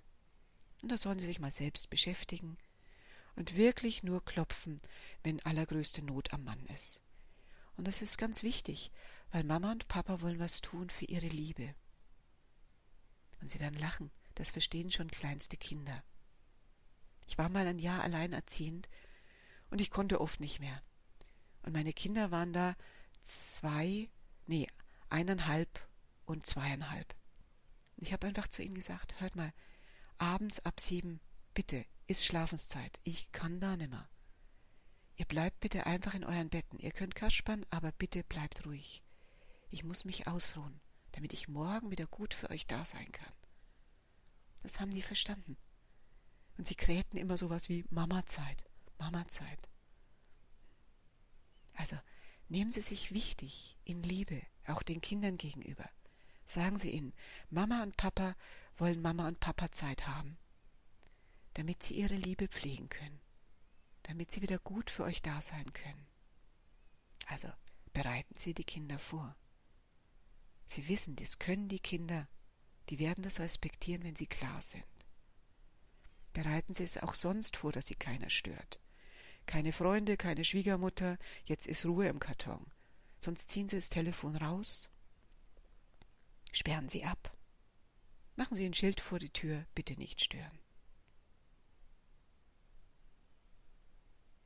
Und 0.83 0.91
da 0.91 0.97
sollen 0.97 1.17
sie 1.17 1.25
sich 1.25 1.39
mal 1.39 1.49
selbst 1.49 1.89
beschäftigen 1.89 2.57
und 3.35 3.55
wirklich 3.55 4.03
nur 4.03 4.23
klopfen, 4.23 4.79
wenn 5.23 5.43
allergrößte 5.43 6.03
Not 6.03 6.31
am 6.31 6.43
Mann 6.43 6.63
ist. 6.67 7.01
Und 7.75 7.87
das 7.87 8.03
ist 8.03 8.19
ganz 8.19 8.43
wichtig, 8.43 8.91
weil 9.31 9.43
Mama 9.43 9.71
und 9.71 9.87
Papa 9.87 10.21
wollen 10.21 10.37
was 10.37 10.61
tun 10.61 10.91
für 10.91 11.05
ihre 11.05 11.27
Liebe. 11.27 11.73
Und 13.41 13.49
sie 13.49 13.59
werden 13.59 13.79
lachen, 13.79 14.11
das 14.35 14.51
verstehen 14.51 14.91
schon 14.91 15.09
kleinste 15.09 15.57
Kinder. 15.57 16.03
Ich 17.27 17.39
war 17.39 17.49
mal 17.49 17.65
ein 17.65 17.79
Jahr 17.79 18.03
alleinerziehend 18.03 18.89
und 19.71 19.81
ich 19.81 19.89
konnte 19.89 20.21
oft 20.21 20.39
nicht 20.39 20.59
mehr. 20.59 20.83
Und 21.63 21.73
meine 21.73 21.93
Kinder 21.93 22.29
waren 22.29 22.53
da 22.53 22.75
zwei, 23.23 24.07
nee, 24.45 24.67
eineinhalb 25.09 25.88
und 26.29 26.45
zweieinhalb. 26.45 27.15
Ich 27.97 28.13
habe 28.13 28.27
einfach 28.27 28.47
zu 28.47 28.61
ihnen 28.61 28.75
gesagt, 28.75 29.19
hört 29.19 29.35
mal, 29.35 29.51
abends 30.19 30.59
ab 30.59 30.79
sieben, 30.79 31.19
bitte, 31.53 31.85
ist 32.07 32.23
Schlafenszeit. 32.25 32.99
Ich 33.03 33.31
kann 33.31 33.59
da 33.59 33.75
nimmer. 33.75 34.07
Ihr 35.15 35.25
bleibt 35.25 35.59
bitte 35.59 35.85
einfach 35.85 36.13
in 36.13 36.23
euren 36.23 36.49
Betten. 36.49 36.79
Ihr 36.79 36.91
könnt 36.91 37.15
kaspern, 37.15 37.65
aber 37.71 37.91
bitte 37.91 38.23
bleibt 38.23 38.65
ruhig. 38.65 39.03
Ich 39.69 39.83
muss 39.83 40.05
mich 40.05 40.27
ausruhen, 40.27 40.79
damit 41.11 41.33
ich 41.33 41.47
morgen 41.47 41.91
wieder 41.91 42.07
gut 42.07 42.33
für 42.33 42.49
euch 42.49 42.67
da 42.67 42.85
sein 42.85 43.11
kann. 43.11 43.33
Das 44.61 44.79
haben 44.79 44.91
die 44.91 45.01
verstanden. 45.01 45.57
Und 46.57 46.67
sie 46.67 46.75
krähten 46.75 47.17
immer 47.17 47.37
sowas 47.37 47.69
wie 47.69 47.85
Mama-Zeit, 47.89 48.65
Mama-Zeit. 48.97 49.69
Also 51.73 51.97
nehmen 52.49 52.71
Sie 52.71 52.81
sich 52.81 53.13
wichtig 53.13 53.77
in 53.83 54.03
Liebe, 54.03 54.41
auch 54.67 54.83
den 54.83 55.01
Kindern 55.01 55.37
gegenüber. 55.37 55.89
Sagen 56.49 56.77
Sie 56.77 56.89
ihnen, 56.89 57.13
Mama 57.49 57.83
und 57.83 57.97
Papa 57.97 58.35
wollen 58.77 59.01
Mama 59.01 59.27
und 59.27 59.39
Papa 59.39 59.71
Zeit 59.71 60.07
haben 60.07 60.37
damit 61.59 61.83
sie 61.83 61.95
ihre 61.95 62.15
Liebe 62.15 62.47
pflegen 62.47 62.87
können, 62.87 63.19
damit 64.03 64.31
sie 64.31 64.41
wieder 64.41 64.59
gut 64.59 64.89
für 64.89 65.03
euch 65.03 65.21
da 65.21 65.41
sein 65.41 65.71
können. 65.73 66.07
Also 67.27 67.49
bereiten 67.91 68.35
Sie 68.37 68.53
die 68.53 68.63
Kinder 68.63 68.97
vor. 68.97 69.35
Sie 70.67 70.87
wissen, 70.87 71.17
das 71.17 71.37
können 71.37 71.67
die 71.67 71.79
Kinder, 71.79 72.29
die 72.89 72.97
werden 72.97 73.23
das 73.23 73.39
respektieren, 73.39 74.03
wenn 74.03 74.15
sie 74.15 74.27
klar 74.27 74.61
sind. 74.61 74.85
Bereiten 76.31 76.73
Sie 76.73 76.83
es 76.83 76.97
auch 76.97 77.13
sonst 77.13 77.57
vor, 77.57 77.73
dass 77.73 77.87
sie 77.87 77.95
keiner 77.95 78.29
stört. 78.29 78.79
Keine 79.45 79.73
Freunde, 79.73 80.15
keine 80.15 80.45
Schwiegermutter, 80.45 81.17
jetzt 81.43 81.67
ist 81.67 81.85
Ruhe 81.85 82.07
im 82.07 82.19
Karton. 82.19 82.65
Sonst 83.19 83.49
ziehen 83.49 83.67
Sie 83.67 83.75
das 83.75 83.89
Telefon 83.89 84.35
raus, 84.37 84.89
sperren 86.51 86.89
Sie 86.89 87.03
ab, 87.03 87.37
machen 88.35 88.55
Sie 88.55 88.65
ein 88.65 88.73
Schild 88.73 89.01
vor 89.01 89.19
die 89.19 89.31
Tür, 89.31 89.65
bitte 89.75 89.93
nicht 89.93 90.23
stören. 90.23 90.59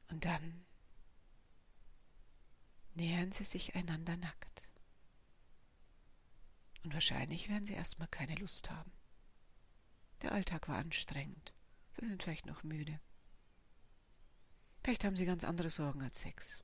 Und 0.10 0.26
dann 0.26 0.66
nähern 2.96 3.32
sie 3.32 3.46
sich 3.46 3.76
einander 3.76 4.16
nackt. 4.18 4.70
Und 6.84 6.94
wahrscheinlich 6.94 7.50
werden 7.50 7.66
sie 7.66 7.74
erstmal 7.74 8.10
keine 8.10 8.36
Lust 8.36 8.70
haben. 8.70 8.92
Der 10.22 10.32
Alltag 10.32 10.68
war 10.68 10.78
anstrengend. 10.78 11.54
Sie 12.00 12.08
sind 12.08 12.22
vielleicht 12.22 12.46
noch 12.46 12.64
müde. 12.64 13.00
Vielleicht 14.84 15.04
haben 15.04 15.16
sie 15.16 15.26
ganz 15.26 15.44
andere 15.44 15.70
Sorgen 15.70 16.02
als 16.02 16.20
Sex. 16.22 16.62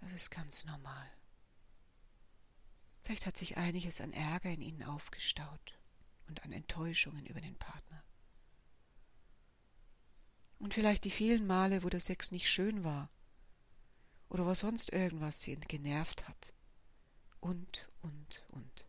Das 0.00 0.12
ist 0.12 0.30
ganz 0.30 0.64
normal. 0.64 1.10
Vielleicht 3.04 3.26
hat 3.26 3.36
sich 3.36 3.58
einiges 3.58 4.00
an 4.00 4.12
Ärger 4.12 4.50
in 4.50 4.62
ihnen 4.62 4.82
aufgestaut 4.82 5.78
und 6.26 6.42
an 6.42 6.52
Enttäuschungen 6.52 7.26
über 7.26 7.40
den 7.40 7.56
Partner. 7.56 8.02
Und 10.58 10.72
vielleicht 10.72 11.04
die 11.04 11.10
vielen 11.10 11.46
Male, 11.46 11.82
wo 11.82 11.90
der 11.90 12.00
Sex 12.00 12.30
nicht 12.32 12.50
schön 12.50 12.82
war. 12.82 13.10
Oder 14.30 14.46
wo 14.46 14.54
sonst 14.54 14.90
irgendwas 14.90 15.42
sie 15.42 15.56
genervt 15.56 16.26
hat. 16.26 16.54
Und, 17.40 17.86
und, 18.00 18.42
und. 18.48 18.84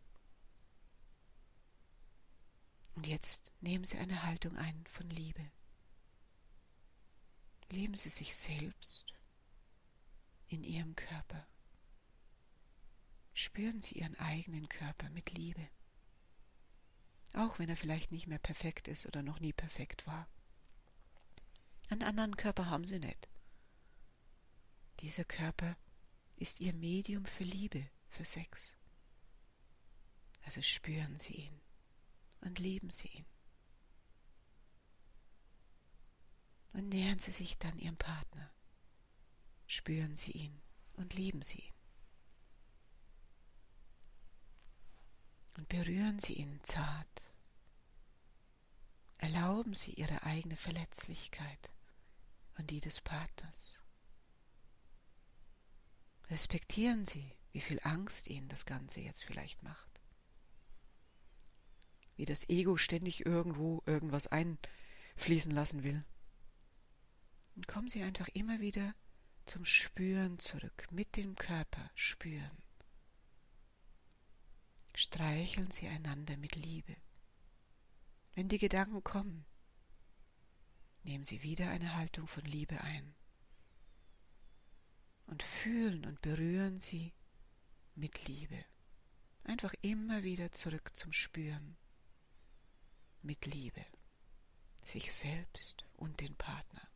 Und 2.95 3.05
jetzt 3.07 3.51
nehmen 3.59 3.83
Sie 3.83 3.97
eine 3.97 4.23
Haltung 4.23 4.55
ein 4.55 4.85
von 4.87 5.09
Liebe. 5.09 5.51
Lieben 7.69 7.95
Sie 7.95 8.09
sich 8.09 8.33
selbst 8.33 9.13
in 10.47 10.63
Ihrem 10.63 10.95
Körper. 10.95 11.45
Spüren 13.35 13.81
Sie 13.81 13.99
Ihren 13.99 14.15
eigenen 14.15 14.69
Körper 14.69 15.09
mit 15.09 15.31
Liebe. 15.31 15.67
Auch 17.33 17.59
wenn 17.59 17.67
er 17.67 17.75
vielleicht 17.75 18.13
nicht 18.13 18.27
mehr 18.27 18.39
perfekt 18.39 18.87
ist 18.87 19.05
oder 19.05 19.21
noch 19.23 19.41
nie 19.41 19.51
perfekt 19.51 20.07
war. 20.07 20.27
Einen 21.89 22.03
anderen 22.03 22.37
Körper 22.37 22.69
haben 22.69 22.87
sie 22.87 22.97
nicht. 22.97 23.27
Dieser 25.01 25.25
Körper 25.25 25.75
ist 26.37 26.61
ihr 26.61 26.73
Medium 26.73 27.25
für 27.25 27.43
Liebe, 27.43 27.85
für 28.07 28.23
Sex. 28.23 28.73
Also 30.45 30.61
spüren 30.61 31.17
Sie 31.17 31.33
ihn 31.33 31.61
und 32.39 32.57
lieben 32.59 32.89
Sie 32.89 33.09
ihn. 33.09 33.25
Und 36.71 36.87
nähern 36.87 37.19
Sie 37.19 37.31
sich 37.31 37.57
dann 37.57 37.77
Ihrem 37.77 37.97
Partner. 37.97 38.49
Spüren 39.67 40.15
Sie 40.15 40.31
ihn 40.31 40.61
und 40.93 41.13
lieben 41.13 41.41
Sie 41.41 41.59
ihn. 41.59 41.74
Und 45.57 45.69
berühren 45.69 46.19
Sie 46.19 46.33
ihn 46.33 46.59
zart. 46.63 47.31
Erlauben 49.17 49.73
Sie 49.73 49.91
Ihre 49.91 50.23
eigene 50.23 50.55
Verletzlichkeit 50.57 51.71
und 52.57 52.69
die 52.69 52.81
des 52.81 53.01
Partners. 53.01 53.79
Respektieren 56.29 57.05
Sie, 57.05 57.31
wie 57.51 57.61
viel 57.61 57.79
Angst 57.83 58.27
Ihnen 58.27 58.49
das 58.49 58.65
Ganze 58.65 58.99
jetzt 58.99 59.23
vielleicht 59.23 59.63
macht. 59.63 60.01
Wie 62.17 62.25
das 62.25 62.49
Ego 62.49 62.77
ständig 62.77 63.25
irgendwo 63.25 63.83
irgendwas 63.85 64.27
einfließen 64.27 65.51
lassen 65.51 65.83
will. 65.83 66.03
Und 67.55 67.67
kommen 67.67 67.87
Sie 67.87 68.03
einfach 68.03 68.27
immer 68.29 68.59
wieder 68.59 68.93
zum 69.45 69.63
Spüren 69.63 70.39
zurück, 70.39 70.87
mit 70.91 71.15
dem 71.15 71.35
Körper 71.35 71.89
spüren. 71.93 72.64
Streicheln 75.05 75.69
Sie 75.69 75.87
einander 75.87 76.35
mit 76.37 76.55
Liebe. 76.55 76.95
Wenn 78.33 78.49
die 78.49 78.57
Gedanken 78.57 79.03
kommen, 79.03 79.45
Nehmen 81.03 81.23
Sie 81.23 81.43
wieder 81.43 81.69
eine 81.69 81.93
Haltung 81.93 82.25
von 82.27 82.43
Liebe 82.45 82.81
ein. 82.81 83.13
und 85.27 85.43
fühlen 85.43 86.05
und 86.05 86.21
berühren 86.21 86.79
sie 86.79 87.13
mit 87.93 88.27
Liebe. 88.27 88.65
Einfach 89.43 89.73
immer 89.81 90.23
wieder 90.23 90.51
zurück 90.51 90.95
zum 90.95 91.13
Spüren 91.13 91.77
mit 93.21 93.45
Liebe, 93.45 93.85
sich 94.83 95.13
selbst 95.13 95.85
und 95.93 96.19
den 96.19 96.35
Partner. 96.35 96.87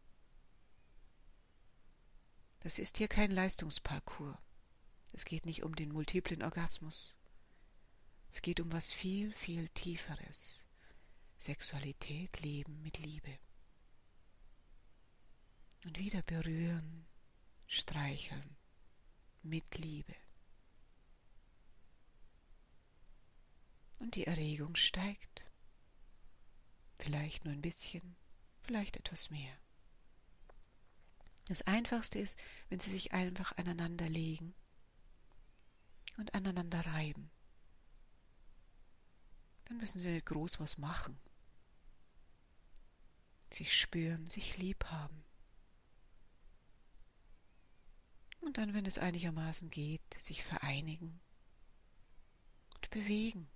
Das 2.61 2.79
ist 2.79 2.97
hier 2.97 3.07
kein 3.07 3.31
Leistungsparcours. 3.31 4.37
Es 5.13 5.25
geht 5.25 5.45
nicht 5.45 5.63
um 5.63 5.75
den 5.75 5.91
multiplen 5.91 6.41
Orgasmus. 6.41 7.18
Es 8.31 8.41
geht 8.41 8.59
um 8.59 8.71
was 8.71 8.91
viel, 8.91 9.33
viel 9.33 9.69
Tieferes. 9.69 10.65
Sexualität, 11.37 12.41
Leben 12.41 12.81
mit 12.81 12.97
Liebe. 12.97 13.39
Und 15.85 15.97
wieder 15.97 16.21
berühren, 16.21 17.07
streicheln 17.65 18.57
mit 19.41 19.77
Liebe. 19.77 20.15
Und 23.99 24.15
die 24.15 24.27
Erregung 24.27 24.75
steigt. 24.75 25.43
Vielleicht 26.95 27.45
nur 27.45 27.53
ein 27.53 27.61
bisschen, 27.61 28.15
vielleicht 28.61 28.97
etwas 28.97 29.29
mehr. 29.29 29.57
Das 31.45 31.61
Einfachste 31.63 32.19
ist, 32.19 32.37
wenn 32.67 32.79
Sie 32.79 32.91
sich 32.91 33.13
einfach 33.13 33.57
aneinander 33.57 34.07
legen 34.07 34.53
und 36.17 36.33
aneinander 36.35 36.85
reiben. 36.85 37.31
Dann 39.69 39.77
müssen 39.77 39.99
Sie 39.99 40.09
nicht 40.09 40.25
groß 40.25 40.59
was 40.59 40.77
machen. 40.77 41.17
Sich 43.53 43.77
spüren, 43.77 44.27
sich 44.27 44.57
lieb 44.57 44.83
haben. 44.85 45.23
Und 48.41 48.57
dann, 48.57 48.73
wenn 48.73 48.85
es 48.85 48.97
einigermaßen 48.97 49.69
geht, 49.69 50.13
sich 50.15 50.43
vereinigen 50.43 51.19
und 52.75 52.89
bewegen, 52.89 53.47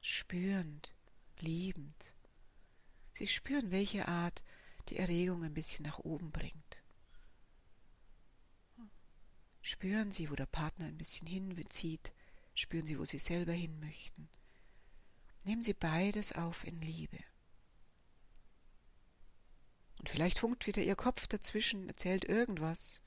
spürend, 0.00 0.92
liebend. 1.38 2.14
Sie 3.12 3.28
spüren, 3.28 3.70
welche 3.70 4.08
Art 4.08 4.42
die 4.88 4.96
Erregung 4.96 5.44
ein 5.44 5.54
bisschen 5.54 5.84
nach 5.84 5.98
oben 5.98 6.32
bringt. 6.32 6.82
Spüren 9.60 10.10
Sie, 10.10 10.30
wo 10.30 10.34
der 10.34 10.46
Partner 10.46 10.86
ein 10.86 10.98
bisschen 10.98 11.26
hinzieht. 11.26 12.12
Spüren 12.54 12.86
Sie, 12.86 12.98
wo 12.98 13.04
Sie 13.04 13.18
selber 13.18 13.52
hin 13.52 13.78
möchten. 13.78 14.28
Nehmen 15.48 15.62
Sie 15.62 15.72
beides 15.72 16.32
auf 16.32 16.66
in 16.66 16.78
Liebe. 16.82 17.24
Und 19.98 20.10
vielleicht 20.10 20.40
funkt 20.40 20.66
wieder 20.66 20.82
Ihr 20.82 20.94
Kopf 20.94 21.26
dazwischen, 21.26 21.88
erzählt 21.88 22.26
irgendwas. 22.26 23.00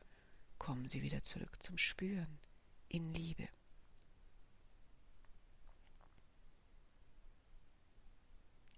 Kommen 0.58 0.88
Sie 0.88 1.04
wieder 1.04 1.22
zurück 1.22 1.62
zum 1.62 1.78
Spüren 1.78 2.40
in 2.88 3.14
Liebe. 3.14 3.48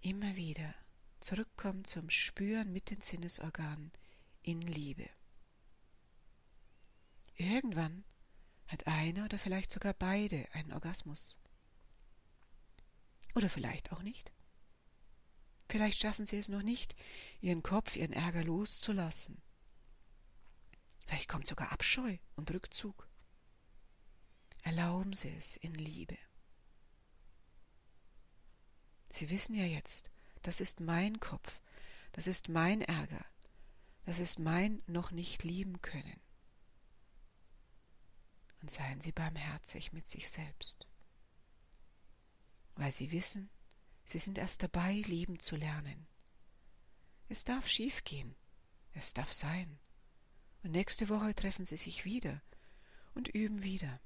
Immer 0.02 0.36
wieder 0.36 0.74
zurückkommen 1.20 1.86
zum 1.86 2.10
Spüren 2.10 2.70
mit 2.70 2.90
den 2.90 3.00
Sinnesorganen 3.00 3.92
in 4.42 4.60
Liebe. 4.60 5.08
Irgendwann 7.36 8.04
hat 8.66 8.86
einer 8.86 9.24
oder 9.24 9.38
vielleicht 9.38 9.70
sogar 9.70 9.94
beide 9.94 10.52
einen 10.52 10.74
Orgasmus. 10.74 11.38
Oder 13.34 13.50
vielleicht 13.50 13.92
auch 13.92 14.02
nicht. 14.02 14.32
Vielleicht 15.68 16.00
schaffen 16.00 16.26
sie 16.26 16.38
es 16.38 16.48
noch 16.48 16.62
nicht, 16.62 16.94
ihren 17.40 17.62
Kopf, 17.62 17.96
ihren 17.96 18.12
Ärger 18.12 18.44
loszulassen. 18.44 19.42
Vielleicht 21.06 21.28
kommt 21.28 21.46
sogar 21.46 21.72
Abscheu 21.72 22.18
und 22.36 22.50
Rückzug. 22.50 23.08
Erlauben 24.62 25.12
Sie 25.12 25.30
es 25.30 25.56
in 25.56 25.74
Liebe. 25.74 26.16
Sie 29.10 29.30
wissen 29.30 29.54
ja 29.54 29.64
jetzt, 29.64 30.10
das 30.42 30.60
ist 30.60 30.80
mein 30.80 31.20
Kopf, 31.20 31.60
das 32.12 32.26
ist 32.26 32.48
mein 32.48 32.80
Ärger, 32.80 33.24
das 34.06 34.18
ist 34.18 34.38
mein 34.38 34.82
noch 34.86 35.10
nicht 35.10 35.44
lieben 35.44 35.80
können 35.82 36.20
und 38.64 38.70
seien 38.70 39.00
Sie 39.02 39.12
barmherzig 39.12 39.92
mit 39.92 40.08
sich 40.08 40.30
selbst, 40.30 40.86
weil 42.76 42.92
Sie 42.92 43.10
wissen, 43.12 43.50
Sie 44.04 44.18
sind 44.18 44.38
erst 44.38 44.62
dabei, 44.62 44.94
lieben 45.06 45.38
zu 45.38 45.56
lernen. 45.56 46.06
Es 47.28 47.44
darf 47.44 47.68
schief 47.68 48.04
gehen, 48.04 48.34
es 48.92 49.14
darf 49.14 49.32
sein, 49.32 49.78
und 50.62 50.70
nächste 50.70 51.08
Woche 51.08 51.34
treffen 51.34 51.64
Sie 51.64 51.76
sich 51.76 52.04
wieder 52.04 52.42
und 53.14 53.28
üben 53.28 53.62
wieder. 53.62 54.00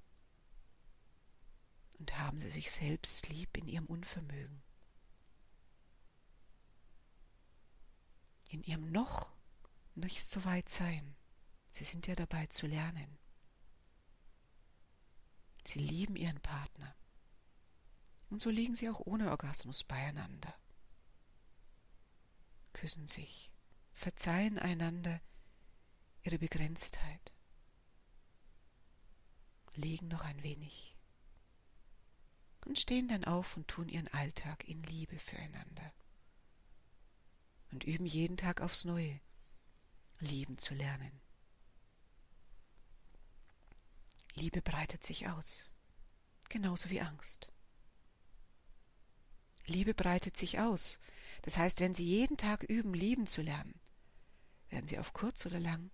Und 1.98 2.16
haben 2.18 2.38
Sie 2.38 2.50
sich 2.50 2.70
selbst 2.70 3.28
lieb 3.28 3.56
in 3.56 3.66
Ihrem 3.68 3.86
Unvermögen. 3.86 4.62
In 8.50 8.62
Ihrem 8.62 8.90
noch 8.90 9.32
nicht 9.94 10.24
so 10.24 10.44
weit 10.44 10.68
sein. 10.68 11.16
Sie 11.70 11.84
sind 11.84 12.06
ja 12.06 12.14
dabei 12.14 12.46
zu 12.46 12.66
lernen. 12.66 13.18
Sie 15.64 15.80
lieben 15.80 16.16
ihren 16.16 16.40
Partner. 16.40 16.94
Und 18.30 18.42
so 18.42 18.50
liegen 18.50 18.74
sie 18.74 18.90
auch 18.90 19.00
ohne 19.00 19.30
Orgasmus 19.30 19.84
beieinander. 19.84 20.54
Küssen 22.72 23.06
sich, 23.06 23.50
verzeihen 23.94 24.58
einander 24.58 25.20
ihre 26.22 26.38
Begrenztheit, 26.38 27.32
legen 29.74 30.08
noch 30.08 30.22
ein 30.22 30.42
wenig 30.42 30.96
und 32.66 32.78
stehen 32.78 33.08
dann 33.08 33.24
auf 33.24 33.56
und 33.56 33.68
tun 33.68 33.88
ihren 33.88 34.08
Alltag 34.08 34.68
in 34.68 34.82
Liebe 34.82 35.18
füreinander 35.18 35.92
und 37.72 37.84
üben 37.84 38.06
jeden 38.06 38.36
Tag 38.36 38.60
aufs 38.60 38.84
Neue, 38.84 39.20
lieben 40.20 40.58
zu 40.58 40.74
lernen. 40.74 41.20
Liebe 44.34 44.62
breitet 44.62 45.04
sich 45.04 45.28
aus, 45.28 45.68
genauso 46.48 46.90
wie 46.90 47.00
Angst. 47.00 47.48
Liebe 49.68 49.94
breitet 49.94 50.36
sich 50.36 50.58
aus. 50.58 50.98
Das 51.42 51.56
heißt, 51.56 51.80
wenn 51.80 51.94
Sie 51.94 52.04
jeden 52.04 52.36
Tag 52.36 52.62
üben, 52.64 52.94
lieben 52.94 53.26
zu 53.26 53.42
lernen, 53.42 53.78
werden 54.70 54.86
Sie 54.86 54.98
auf 54.98 55.12
kurz 55.12 55.46
oder 55.46 55.60
lang 55.60 55.90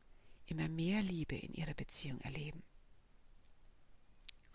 immer 0.47 0.69
mehr 0.69 1.03
Liebe 1.03 1.37
in 1.37 1.53
Ihrer 1.53 1.75
Beziehung 1.75 2.21
erleben. 2.21 2.63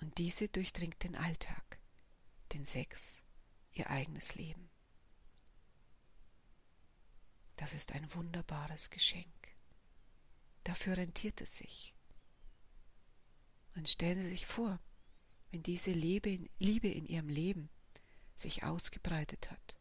Und 0.02 0.18
diese 0.18 0.48
durchdringt 0.48 1.04
den 1.04 1.16
Alltag, 1.16 1.80
den 2.54 2.66
Sex, 2.66 3.22
Ihr 3.74 3.90
eigenes 3.90 4.36
Leben. 4.36 4.70
Das 7.56 7.74
ist 7.74 7.92
ein 7.92 8.14
wunderbares 8.14 8.90
Geschenk. 8.90 9.34
Dafür 10.64 10.98
rentiert 10.98 11.42
es 11.42 11.58
sich. 11.58 11.94
Und 13.76 13.90
stellen 13.90 14.22
Sie 14.22 14.30
sich 14.30 14.46
vor, 14.46 14.80
wenn 15.52 15.64
diese 15.64 15.92
Liebe 15.92 16.30
in 16.30 17.06
Ihrem 17.06 17.30
Leben 17.30 17.70
sich 18.40 18.64
ausgebreitet 18.64 19.52
hat, 19.52 19.76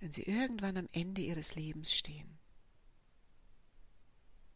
wenn 0.00 0.12
Sie 0.12 0.22
irgendwann 0.22 0.76
am 0.76 0.88
Ende 0.92 1.22
Ihres 1.22 1.54
Lebens 1.54 1.94
stehen, 1.94 2.38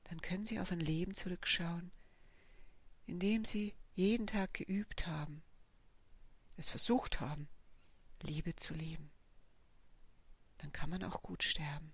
dann 0.04 0.20
können 0.20 0.44
Sie 0.44 0.60
auf 0.60 0.72
ein 0.72 0.80
Leben 0.80 1.14
zurückschauen, 1.14 1.92
in 3.06 3.18
dem 3.18 3.44
Sie 3.44 3.74
jeden 3.94 4.26
Tag 4.26 4.54
geübt 4.54 5.06
haben, 5.06 5.42
es 6.56 6.68
versucht 6.68 7.20
haben, 7.20 7.48
Liebe 8.22 8.54
zu 8.54 8.74
leben. 8.74 9.10
Dann 10.58 10.72
kann 10.72 10.90
man 10.90 11.02
auch 11.04 11.22
gut 11.22 11.42
sterben. 11.42 11.92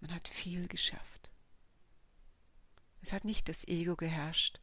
Man 0.00 0.14
hat 0.14 0.26
viel 0.26 0.68
geschafft. 0.68 1.30
Es 3.02 3.12
hat 3.12 3.24
nicht 3.24 3.48
das 3.48 3.66
Ego 3.68 3.96
geherrscht, 3.96 4.60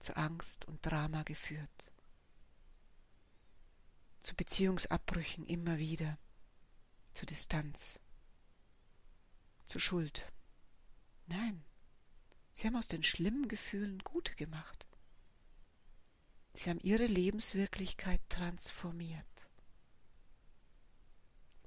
zu 0.00 0.16
Angst 0.16 0.64
und 0.64 0.84
Drama 0.84 1.22
geführt, 1.22 1.92
zu 4.20 4.34
Beziehungsabbrüchen 4.34 5.46
immer 5.46 5.78
wieder, 5.78 6.18
zu 7.12 7.26
Distanz, 7.26 8.00
zu 9.64 9.78
Schuld. 9.78 10.30
Nein, 11.26 11.64
sie 12.54 12.66
haben 12.66 12.76
aus 12.76 12.88
den 12.88 13.02
schlimmen 13.02 13.48
Gefühlen 13.48 13.98
gute 14.00 14.34
gemacht. 14.34 14.86
Sie 16.52 16.68
haben 16.68 16.80
ihre 16.80 17.06
Lebenswirklichkeit 17.06 18.20
transformiert. 18.28 19.48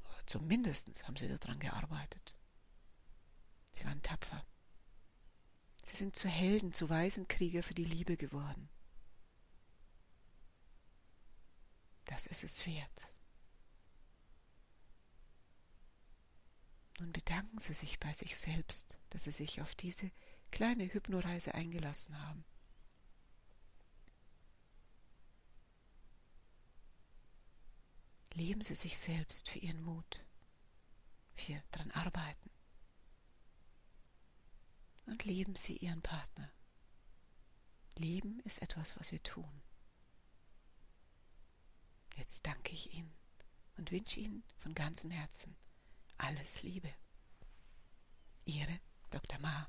Oder 0.03 0.27
zumindest 0.27 1.07
haben 1.07 1.15
sie 1.15 1.27
daran 1.27 1.59
gearbeitet. 1.59 2.35
Sie 3.71 3.85
waren 3.85 4.01
tapfer. 4.01 4.45
Sie 5.83 5.95
sind 5.95 6.15
zu 6.15 6.27
Helden, 6.27 6.73
zu 6.73 6.89
Waisenkrieger 6.89 7.63
für 7.63 7.73
die 7.73 7.83
Liebe 7.83 8.15
geworden. 8.15 8.69
Das 12.05 12.27
ist 12.27 12.43
es 12.43 12.65
wert. 12.65 13.13
Nun 16.99 17.11
bedanken 17.11 17.57
Sie 17.59 17.73
sich 17.73 17.99
bei 17.99 18.13
sich 18.13 18.37
selbst, 18.37 18.97
dass 19.09 19.23
Sie 19.23 19.31
sich 19.31 19.61
auf 19.61 19.75
diese 19.75 20.11
kleine 20.51 20.85
Hypnoreise 20.93 21.53
eingelassen 21.53 22.19
haben. 22.21 22.45
Lieben 28.33 28.61
Sie 28.61 28.75
sich 28.75 28.97
selbst 28.97 29.49
für 29.49 29.59
Ihren 29.59 29.81
Mut, 29.81 30.21
für 31.33 31.61
dran 31.71 31.91
arbeiten. 31.91 32.49
Und 35.05 35.25
lieben 35.25 35.55
Sie 35.55 35.77
Ihren 35.77 36.01
Partner. 36.01 36.51
Lieben 37.95 38.39
ist 38.39 38.61
etwas, 38.61 38.97
was 38.97 39.11
wir 39.11 39.21
tun. 39.21 39.62
Jetzt 42.15 42.45
danke 42.45 42.73
ich 42.73 42.93
Ihnen 42.93 43.13
und 43.77 43.91
wünsche 43.91 44.19
Ihnen 44.19 44.43
von 44.57 44.73
ganzem 44.73 45.11
Herzen 45.11 45.55
alles 46.17 46.63
Liebe. 46.63 46.93
Ihre 48.45 48.79
Dr. 49.09 49.39
Ma. 49.39 49.67